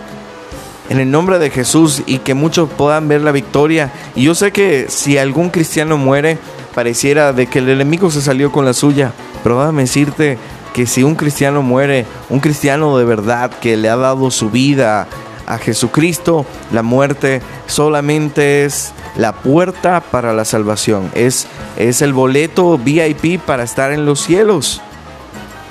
en 0.88 1.00
el 1.00 1.10
nombre 1.10 1.40
de 1.40 1.50
Jesús 1.50 2.04
y 2.06 2.18
que 2.18 2.34
muchos 2.34 2.70
puedan 2.70 3.08
ver 3.08 3.22
la 3.22 3.32
victoria. 3.32 3.90
Y 4.14 4.22
yo 4.22 4.36
sé 4.36 4.52
que 4.52 4.86
si 4.88 5.18
algún 5.18 5.50
cristiano 5.50 5.96
muere, 5.96 6.38
pareciera 6.72 7.32
de 7.32 7.48
que 7.48 7.58
el 7.58 7.68
enemigo 7.68 8.12
se 8.12 8.22
salió 8.22 8.52
con 8.52 8.64
la 8.64 8.74
suya, 8.74 9.12
pero 9.42 9.58
déjame 9.58 9.82
decirte 9.82 10.38
que 10.72 10.86
si 10.86 11.02
un 11.02 11.16
cristiano 11.16 11.62
muere, 11.62 12.06
un 12.30 12.38
cristiano 12.38 12.96
de 12.96 13.04
verdad 13.04 13.50
que 13.50 13.76
le 13.76 13.88
ha 13.88 13.96
dado 13.96 14.30
su 14.30 14.50
vida 14.50 15.08
a 15.46 15.58
Jesucristo, 15.58 16.46
la 16.70 16.84
muerte 16.84 17.42
solamente 17.66 18.64
es 18.64 18.92
la 19.16 19.32
puerta 19.32 20.00
para 20.00 20.32
la 20.32 20.44
salvación, 20.44 21.10
es, 21.16 21.48
es 21.76 22.02
el 22.02 22.12
boleto 22.12 22.78
VIP 22.78 23.40
para 23.40 23.64
estar 23.64 23.90
en 23.90 24.06
los 24.06 24.20
cielos. 24.20 24.80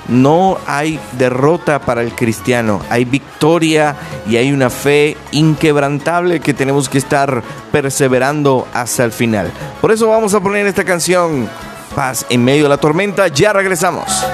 No 0.08 0.58
hay 0.66 1.00
derrota 1.12 1.80
para 1.80 2.02
el 2.02 2.12
cristiano, 2.12 2.80
hay 2.90 3.04
victoria 3.04 3.96
y 4.28 4.36
hay 4.36 4.52
una 4.52 4.70
fe 4.70 5.16
inquebrantable 5.32 6.40
que 6.40 6.54
tenemos 6.54 6.88
que 6.88 6.98
estar 6.98 7.42
perseverando 7.72 8.68
hasta 8.72 9.04
el 9.04 9.12
final. 9.12 9.52
Por 9.80 9.92
eso 9.92 10.08
vamos 10.08 10.34
a 10.34 10.40
poner 10.40 10.66
esta 10.66 10.84
canción, 10.84 11.48
Paz 11.94 12.26
en 12.28 12.44
medio 12.44 12.64
de 12.64 12.68
la 12.68 12.76
tormenta, 12.76 13.28
ya 13.28 13.52
regresamos. 13.52 14.26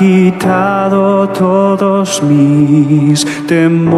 Quitado 0.00 1.28
todos 1.28 2.22
mis 2.22 3.22
temores. 3.46 3.90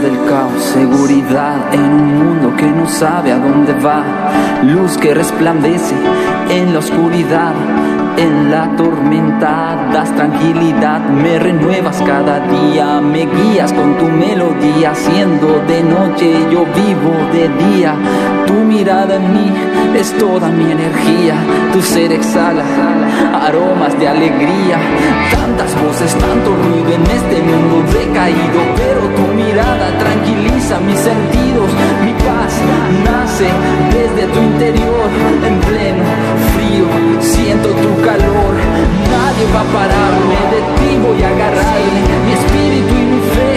del 0.00 0.24
caos, 0.26 0.62
seguridad 0.62 1.74
en 1.74 1.82
un 1.82 2.18
mundo 2.18 2.56
que 2.56 2.66
no 2.66 2.88
sabe 2.88 3.32
a 3.32 3.38
dónde 3.38 3.72
va, 3.74 4.04
luz 4.62 4.96
que 4.96 5.14
resplandece 5.14 5.94
en 6.50 6.72
la 6.72 6.78
oscuridad. 6.78 7.52
En 8.18 8.50
la 8.50 8.76
tormenta. 8.76 9.90
Das 9.92 10.14
tranquilidad, 10.14 11.00
me 11.08 11.38
renuevas 11.38 12.02
cada 12.02 12.40
día, 12.40 13.00
me 13.00 13.26
guías 13.26 13.72
con 13.72 13.96
tu 13.96 14.06
melodía, 14.06 14.94
siendo 14.94 15.62
de 15.66 15.82
noche 15.82 16.46
yo 16.50 16.64
vivo 16.80 17.14
de 17.32 17.48
día. 17.64 17.94
Tu 18.46 18.54
mirada 18.54 19.16
en 19.16 19.32
mí 19.32 19.52
es 19.96 20.12
toda 20.18 20.48
mi 20.48 20.72
energía, 20.72 21.36
tu 21.72 21.80
ser 21.80 22.12
exhala 22.12 22.64
aromas 23.46 23.98
de 23.98 24.08
alegría. 24.08 24.78
Tantas 25.32 25.70
voces, 25.82 26.12
tanto 26.14 26.50
ruido 26.56 26.90
en 26.94 27.02
este 27.02 27.36
mundo. 27.42 27.74
Decaído, 27.92 28.60
pero 28.76 29.00
tu 29.16 29.24
mirada 29.34 29.86
tranquiliza 29.98 30.78
mis 30.80 30.98
sentidos, 30.98 31.70
mi 32.04 32.12
paz 32.26 32.52
nace 33.04 33.48
desde 33.96 34.26
tu 34.32 34.38
interior 34.40 35.08
en 35.46 35.60
pleno 35.60 36.07
siento 37.20 37.68
tu 37.68 37.90
calor, 38.02 38.54
nadie 39.14 39.44
va 39.54 39.60
a 39.60 39.68
pararme, 39.76 40.38
de 40.52 40.60
ti. 40.76 40.90
Voy 41.04 41.20
a 41.22 41.28
agarrarme, 41.28 42.00
mi 42.26 42.32
espíritu 42.32 42.92
y 42.94 43.04
mi 43.12 43.20
fe. 43.34 43.52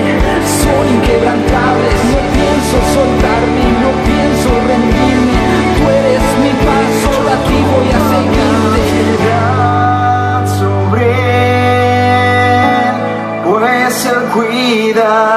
Son 0.61 0.83
inquebrantables, 0.95 1.97
no 2.11 2.19
pienso 2.37 2.75
soltarme, 2.95 3.65
no 3.83 3.91
pienso 4.09 4.49
rendirme, 4.69 5.41
tú 5.75 5.83
eres 5.99 6.25
mi 6.43 6.51
paz, 6.65 6.87
solo 7.03 7.27
a 7.29 7.37
ti 7.47 7.57
voy 7.71 7.89
a 7.97 7.99
seguirte. 8.11 9.31
sobre 10.59 11.05
él, 12.81 12.95
pues 13.45 13.95
él 14.05 14.21
cuida 14.33 15.30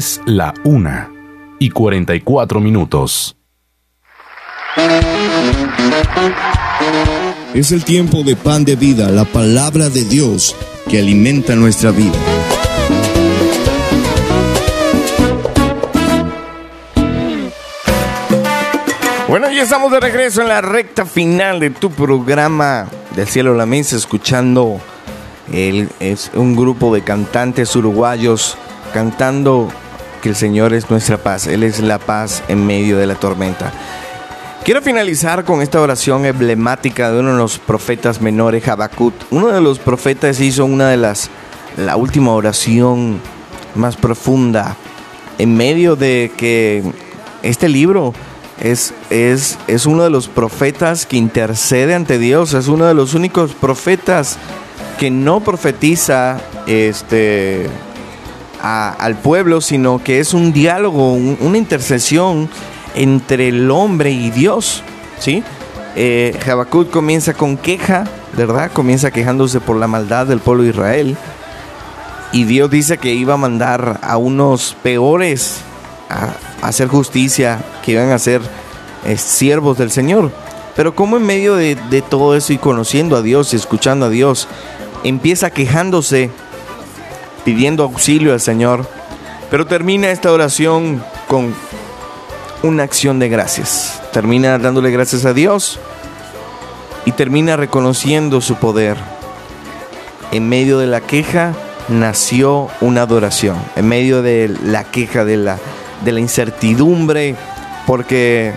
Es 0.00 0.18
la 0.24 0.54
una 0.64 1.12
y 1.58 1.68
44 1.68 2.58
minutos. 2.58 3.36
Es 7.52 7.70
el 7.70 7.84
tiempo 7.84 8.22
de 8.22 8.34
pan 8.34 8.64
de 8.64 8.76
vida, 8.76 9.10
la 9.10 9.26
palabra 9.26 9.90
de 9.90 10.04
Dios 10.04 10.56
que 10.88 11.00
alimenta 11.00 11.54
nuestra 11.54 11.90
vida. 11.90 12.16
Bueno, 19.28 19.50
ya 19.50 19.64
estamos 19.64 19.92
de 19.92 20.00
regreso 20.00 20.40
en 20.40 20.48
la 20.48 20.62
recta 20.62 21.04
final 21.04 21.60
de 21.60 21.68
tu 21.68 21.90
programa 21.90 22.88
del 23.14 23.26
cielo 23.26 23.52
a 23.52 23.56
la 23.56 23.66
mesa, 23.66 23.96
escuchando 23.96 24.80
el, 25.52 25.90
es 26.00 26.30
un 26.32 26.56
grupo 26.56 26.94
de 26.94 27.02
cantantes 27.02 27.76
uruguayos 27.76 28.56
cantando 28.94 29.68
que 30.20 30.28
el 30.28 30.36
Señor 30.36 30.74
es 30.74 30.90
nuestra 30.90 31.18
paz, 31.18 31.46
Él 31.46 31.62
es 31.62 31.80
la 31.80 31.98
paz 31.98 32.42
en 32.48 32.66
medio 32.66 32.96
de 32.98 33.06
la 33.06 33.14
tormenta. 33.14 33.72
Quiero 34.64 34.82
finalizar 34.82 35.44
con 35.44 35.62
esta 35.62 35.80
oración 35.80 36.26
emblemática 36.26 37.10
de 37.10 37.20
uno 37.20 37.32
de 37.32 37.38
los 37.38 37.58
profetas 37.58 38.20
menores, 38.20 38.68
Habacuc. 38.68 39.14
Uno 39.30 39.48
de 39.48 39.60
los 39.60 39.78
profetas 39.78 40.38
hizo 40.40 40.66
una 40.66 40.90
de 40.90 40.98
las, 40.98 41.30
la 41.78 41.96
última 41.96 42.32
oración 42.32 43.20
más 43.74 43.96
profunda 43.96 44.76
en 45.38 45.56
medio 45.56 45.96
de 45.96 46.30
que 46.36 46.82
este 47.42 47.68
libro 47.68 48.12
es, 48.60 48.92
es, 49.08 49.58
es 49.66 49.86
uno 49.86 50.04
de 50.04 50.10
los 50.10 50.28
profetas 50.28 51.06
que 51.06 51.16
intercede 51.16 51.94
ante 51.94 52.18
Dios, 52.18 52.52
es 52.52 52.68
uno 52.68 52.84
de 52.84 52.92
los 52.92 53.14
únicos 53.14 53.54
profetas 53.54 54.36
que 54.98 55.10
no 55.10 55.40
profetiza 55.40 56.38
este, 56.66 57.66
al 58.62 59.16
pueblo, 59.16 59.60
sino 59.60 60.02
que 60.02 60.20
es 60.20 60.34
un 60.34 60.52
diálogo, 60.52 61.12
un- 61.12 61.38
una 61.40 61.58
intercesión 61.58 62.48
entre 62.94 63.48
el 63.48 63.70
hombre 63.70 64.10
y 64.10 64.30
Dios. 64.30 64.82
¿sí? 65.18 65.42
Eh, 65.96 66.38
comienza 66.90 67.34
con 67.34 67.56
queja, 67.56 68.04
¿verdad? 68.36 68.70
Comienza 68.72 69.10
quejándose 69.10 69.60
por 69.60 69.76
la 69.76 69.86
maldad 69.86 70.26
del 70.26 70.40
pueblo 70.40 70.62
de 70.62 70.70
Israel. 70.70 71.16
Y 72.32 72.44
Dios 72.44 72.70
dice 72.70 72.98
que 72.98 73.12
iba 73.12 73.34
a 73.34 73.38
mandar 73.38 73.98
a 74.02 74.16
unos 74.16 74.76
peores 74.82 75.58
a, 76.08 76.34
hacer 76.66 76.88
justicia, 76.88 77.58
que 77.84 77.92
iban 77.92 78.10
a 78.12 78.18
ser 78.18 78.40
eh, 79.04 79.16
siervos 79.16 79.78
del 79.78 79.90
Señor. 79.90 80.30
Pero 80.76 80.94
como 80.94 81.16
en 81.16 81.26
medio 81.26 81.56
de 81.56 81.76
todo 82.08 82.36
eso 82.36 82.52
y 82.52 82.58
conociendo 82.58 83.16
a 83.16 83.22
Dios 83.22 83.52
y 83.52 83.56
escuchando 83.56 84.06
a 84.06 84.10
Dios, 84.10 84.46
empieza 85.02 85.50
quejándose, 85.50 86.30
pidiendo 87.50 87.82
auxilio 87.82 88.32
al 88.32 88.40
Señor, 88.40 88.86
pero 89.50 89.66
termina 89.66 90.12
esta 90.12 90.30
oración 90.30 91.02
con 91.26 91.52
una 92.62 92.84
acción 92.84 93.18
de 93.18 93.28
gracias. 93.28 94.00
Termina 94.12 94.56
dándole 94.56 94.92
gracias 94.92 95.24
a 95.24 95.34
Dios 95.34 95.80
y 97.04 97.10
termina 97.10 97.56
reconociendo 97.56 98.40
su 98.40 98.54
poder. 98.54 98.96
En 100.30 100.48
medio 100.48 100.78
de 100.78 100.86
la 100.86 101.00
queja 101.00 101.54
nació 101.88 102.68
una 102.80 103.02
adoración. 103.02 103.56
En 103.74 103.88
medio 103.88 104.22
de 104.22 104.56
la 104.62 104.84
queja, 104.84 105.24
de 105.24 105.36
la, 105.36 105.58
de 106.04 106.12
la 106.12 106.20
incertidumbre, 106.20 107.34
porque 107.84 108.54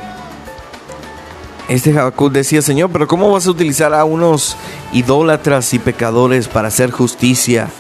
este 1.68 1.98
Habacuc 1.98 2.32
decía, 2.32 2.62
Señor, 2.62 2.92
pero 2.92 3.08
¿cómo 3.08 3.32
vas 3.32 3.48
a 3.48 3.50
utilizar 3.50 3.92
a 3.96 4.04
unos 4.06 4.56
idólatras 4.92 5.74
y 5.74 5.80
pecadores 5.80 6.48
para 6.48 6.68
hacer 6.68 6.92
justicia? 6.92 7.72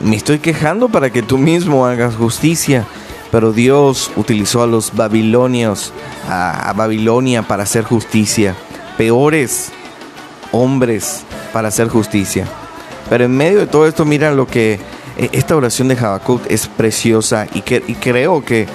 Me 0.00 0.16
estoy 0.16 0.38
quejando 0.38 0.88
para 0.88 1.10
que 1.10 1.22
tú 1.22 1.38
mismo 1.38 1.86
hagas 1.86 2.14
justicia. 2.14 2.86
Pero 3.30 3.52
Dios 3.52 4.10
utilizó 4.16 4.62
a 4.62 4.66
los 4.66 4.94
babilonios, 4.94 5.92
a, 6.28 6.72
Babilonia 6.74 7.42
para 7.42 7.64
hacer 7.64 7.84
justicia. 7.84 8.54
Peores 8.96 9.70
hombres 10.52 11.24
para 11.52 11.68
hacer 11.68 11.88
justicia. 11.88 12.46
Pero 13.10 13.24
en 13.24 13.36
medio 13.36 13.60
de 13.60 13.66
todo 13.66 13.86
esto, 13.86 14.04
mira 14.04 14.32
lo 14.32 14.46
que 14.46 14.80
eh, 15.18 15.28
esta 15.32 15.56
oración 15.56 15.88
de 15.88 15.98
Habacuc 15.98 16.42
es 16.48 16.68
preciosa 16.68 17.46
y, 17.52 17.60
que, 17.60 17.82
creo 18.00 18.44
que, 18.44 18.66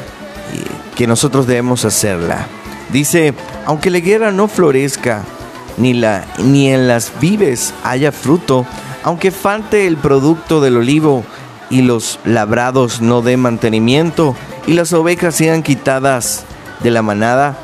que 0.95 1.07
nosotros 1.07 1.47
debemos 1.47 1.83
hacerla. 1.85 2.45
Dice, 2.91 3.33
aunque 3.65 3.89
la 3.89 3.99
guerra 3.99 4.31
no 4.31 4.47
florezca, 4.47 5.23
ni, 5.77 5.93
la, 5.93 6.25
ni 6.37 6.69
en 6.69 6.87
las 6.87 7.11
vives 7.19 7.73
haya 7.83 8.11
fruto, 8.11 8.65
aunque 9.03 9.31
falte 9.31 9.87
el 9.87 9.97
producto 9.97 10.61
del 10.61 10.77
olivo 10.77 11.23
y 11.69 11.81
los 11.81 12.19
labrados 12.25 13.01
no 13.01 13.21
den 13.21 13.39
mantenimiento 13.39 14.35
y 14.67 14.73
las 14.73 14.93
ovejas 14.93 15.35
sean 15.35 15.63
quitadas 15.63 16.45
de 16.81 16.91
la 16.91 17.01
manada, 17.01 17.57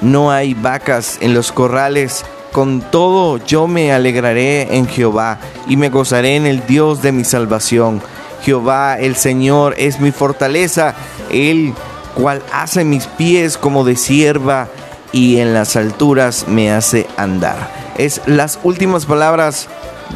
no 0.00 0.30
hay 0.30 0.54
vacas 0.54 1.18
en 1.20 1.34
los 1.34 1.52
corrales, 1.52 2.24
con 2.52 2.80
todo 2.80 3.38
yo 3.38 3.66
me 3.66 3.92
alegraré 3.92 4.76
en 4.76 4.86
Jehová 4.86 5.38
y 5.66 5.76
me 5.76 5.88
gozaré 5.90 6.36
en 6.36 6.46
el 6.46 6.66
Dios 6.66 7.02
de 7.02 7.12
mi 7.12 7.24
salvación. 7.24 8.02
Jehová 8.42 8.98
el 8.98 9.16
Señor 9.16 9.74
es 9.78 10.00
mi 10.00 10.10
fortaleza, 10.10 10.94
Él 11.30 11.72
cual 12.14 12.42
hace 12.52 12.84
mis 12.84 13.06
pies 13.06 13.56
como 13.56 13.84
de 13.84 13.96
sierva 13.96 14.68
y 15.12 15.38
en 15.38 15.54
las 15.54 15.76
alturas 15.76 16.46
me 16.48 16.72
hace 16.72 17.06
andar. 17.16 17.70
Es 17.98 18.20
las 18.26 18.58
últimas 18.62 19.06
palabras 19.06 19.68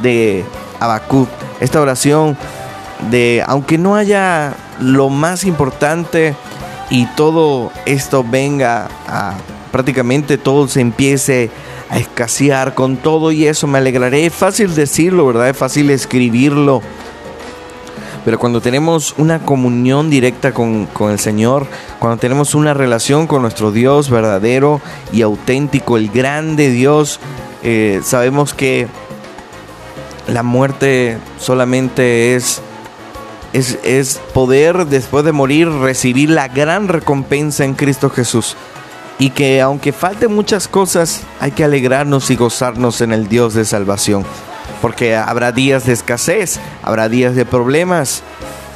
de 0.02 0.44
Habacuc. 0.80 1.28
Esta 1.60 1.80
oración 1.80 2.36
de 3.10 3.42
aunque 3.46 3.78
no 3.78 3.96
haya 3.96 4.54
lo 4.80 5.08
más 5.08 5.44
importante 5.44 6.34
y 6.90 7.06
todo 7.16 7.72
esto 7.84 8.24
venga 8.24 8.88
a 9.08 9.34
prácticamente 9.72 10.38
todo 10.38 10.68
se 10.68 10.80
empiece 10.80 11.50
a 11.90 11.98
escasear 11.98 12.74
con 12.74 12.96
todo 12.96 13.30
y 13.30 13.46
eso 13.46 13.66
me 13.66 13.78
alegraré. 13.78 14.26
Es 14.26 14.34
fácil 14.34 14.74
decirlo, 14.74 15.26
¿verdad? 15.26 15.50
Es 15.50 15.56
fácil 15.56 15.90
escribirlo. 15.90 16.80
Pero 18.24 18.38
cuando 18.38 18.60
tenemos 18.60 19.14
una 19.18 19.38
comunión 19.40 20.10
directa 20.10 20.52
con, 20.52 20.86
con 20.86 21.12
el 21.12 21.18
Señor, 21.18 21.66
cuando 21.98 22.16
tenemos 22.16 22.54
una 22.54 22.74
relación 22.74 23.26
con 23.26 23.42
nuestro 23.42 23.70
Dios 23.70 24.10
verdadero 24.10 24.80
y 25.12 25.22
auténtico, 25.22 25.96
el 25.96 26.08
grande 26.08 26.70
Dios, 26.70 27.20
eh, 27.62 28.00
sabemos 28.02 28.52
que 28.52 28.88
la 30.26 30.42
muerte 30.42 31.18
solamente 31.38 32.34
es, 32.34 32.60
es, 33.52 33.78
es 33.84 34.20
poder 34.34 34.86
después 34.86 35.24
de 35.24 35.32
morir 35.32 35.68
recibir 35.68 36.30
la 36.30 36.48
gran 36.48 36.88
recompensa 36.88 37.64
en 37.64 37.74
Cristo 37.74 38.10
Jesús. 38.10 38.56
Y 39.18 39.30
que 39.30 39.62
aunque 39.62 39.92
falten 39.92 40.34
muchas 40.34 40.68
cosas, 40.68 41.22
hay 41.40 41.52
que 41.52 41.64
alegrarnos 41.64 42.30
y 42.30 42.36
gozarnos 42.36 43.00
en 43.00 43.12
el 43.12 43.28
Dios 43.28 43.54
de 43.54 43.64
salvación. 43.64 44.24
Porque 44.82 45.16
habrá 45.16 45.52
días 45.52 45.86
de 45.86 45.94
escasez, 45.94 46.60
habrá 46.82 47.08
días 47.08 47.34
de 47.34 47.46
problemas, 47.46 48.22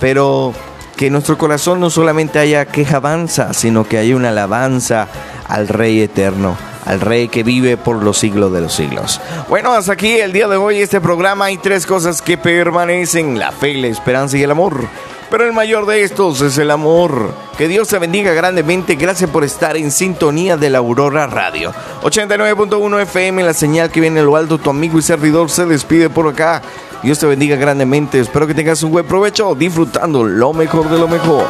pero 0.01 0.55
que 0.97 1.07
en 1.07 1.13
nuestro 1.13 1.37
corazón 1.37 1.81
no 1.81 1.91
solamente 1.91 2.39
haya 2.39 2.67
quejabanza, 2.67 3.53
sino 3.53 3.87
que 3.87 3.99
haya 3.99 4.17
una 4.17 4.31
alabanza 4.31 5.09
al 5.47 5.69
Rey 5.69 6.01
eterno, 6.01 6.57
al 6.85 7.01
Rey 7.01 7.29
que 7.29 7.43
vive 7.43 7.77
por 7.77 8.03
los 8.03 8.19
siglos 8.19 8.53
de 8.53 8.61
los 8.61 8.73
siglos. 8.75 9.21
Bueno, 9.49 9.73
hasta 9.73 9.93
aquí 9.93 10.19
el 10.19 10.33
día 10.33 10.49
de 10.49 10.57
hoy 10.57 10.81
este 10.81 11.01
programa 11.01 11.47
hay 11.47 11.59
tres 11.59 11.87
cosas 11.87 12.23
que 12.23 12.39
permanecen, 12.39 13.39
la 13.39 13.53
fe, 13.53 13.75
la 13.75 13.89
esperanza 13.89 14.37
y 14.39 14.43
el 14.43 14.51
amor. 14.51 14.89
Pero 15.31 15.47
el 15.47 15.53
mayor 15.53 15.87
de 15.87 16.03
estos 16.03 16.41
es 16.41 16.59
el 16.59 16.73
amor. 16.73 17.33
Que 17.57 17.69
Dios 17.69 17.87
te 17.87 17.99
bendiga 18.01 18.33
grandemente. 18.33 18.97
Gracias 18.97 19.31
por 19.31 19.45
estar 19.45 19.77
en 19.77 19.93
sintonía 19.93 20.57
de 20.57 20.71
la 20.71 20.79
Aurora 20.79 21.29
Radio. 21.29 21.73
89.1 22.03 23.03
FM, 23.03 23.45
la 23.45 23.55
señal 23.55 23.91
que 23.91 24.01
viene 24.01 24.19
de 24.21 24.27
lo 24.27 24.35
alto. 24.35 24.59
Tu 24.59 24.71
amigo 24.71 24.99
y 24.99 25.03
servidor 25.03 25.49
se 25.49 25.67
despide 25.67 26.11
por 26.11 26.27
acá. 26.27 26.63
Dios 27.05 27.21
te 27.21 27.27
bendiga 27.27 27.55
grandemente. 27.55 28.19
Espero 28.19 28.49
que 28.49 28.55
tengas 28.55 28.83
un 28.83 28.91
buen 28.91 29.07
provecho 29.07 29.55
disfrutando 29.55 30.25
lo 30.25 30.53
mejor 30.53 30.91
de 30.91 30.99
lo 30.99 31.07
mejor. 31.07 31.47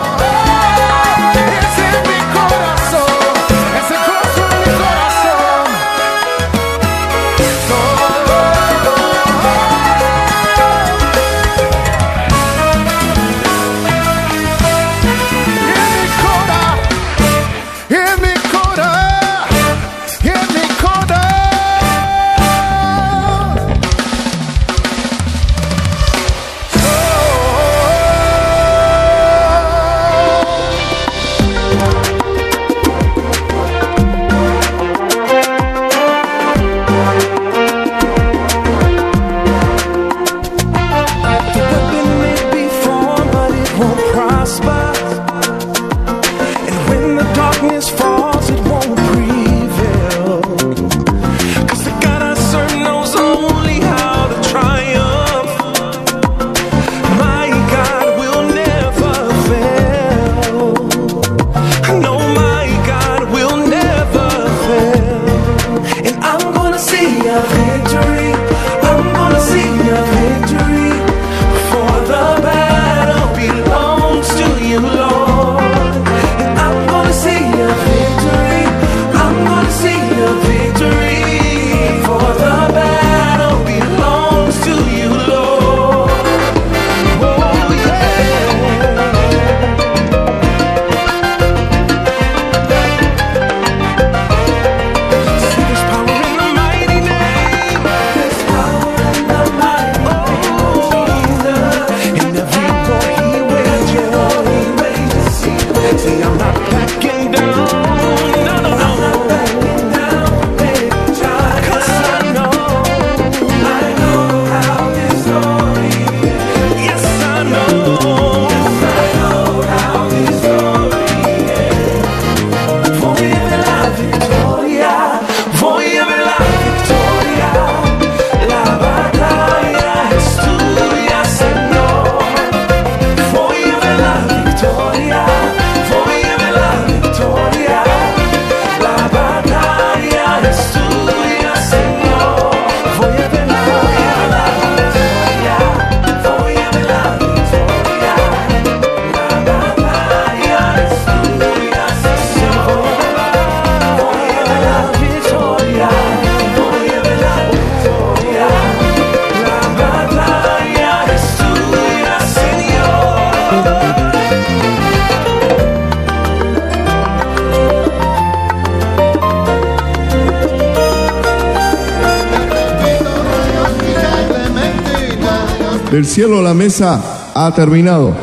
Cielo 176.10 176.42
la 176.42 176.54
mesa 176.54 177.30
ha 177.34 177.54
terminado. 177.54 178.16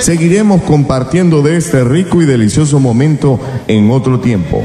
Seguiremos 0.00 0.62
compartiendo 0.62 1.42
de 1.42 1.58
este 1.58 1.84
rico 1.84 2.22
y 2.22 2.24
delicioso 2.24 2.80
momento 2.80 3.38
en 3.68 3.90
otro 3.90 4.20
tiempo. 4.20 4.62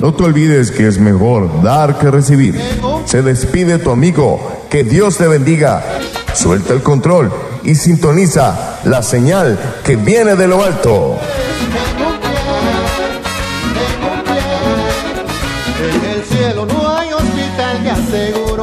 No 0.00 0.14
te 0.14 0.24
olvides 0.24 0.70
que 0.70 0.86
es 0.88 0.98
mejor 0.98 1.62
dar 1.62 1.98
que 1.98 2.10
recibir. 2.10 2.58
Se 3.04 3.20
despide 3.20 3.78
tu 3.78 3.90
amigo. 3.90 4.40
Que 4.70 4.82
Dios 4.82 5.18
te 5.18 5.28
bendiga. 5.28 5.84
Suelta 6.32 6.72
el 6.72 6.82
control 6.82 7.30
y 7.64 7.74
sintoniza 7.74 8.80
la 8.84 9.02
señal 9.02 9.58
que 9.84 9.96
viene 9.96 10.36
de 10.36 10.48
lo 10.48 10.64
alto. 10.64 11.18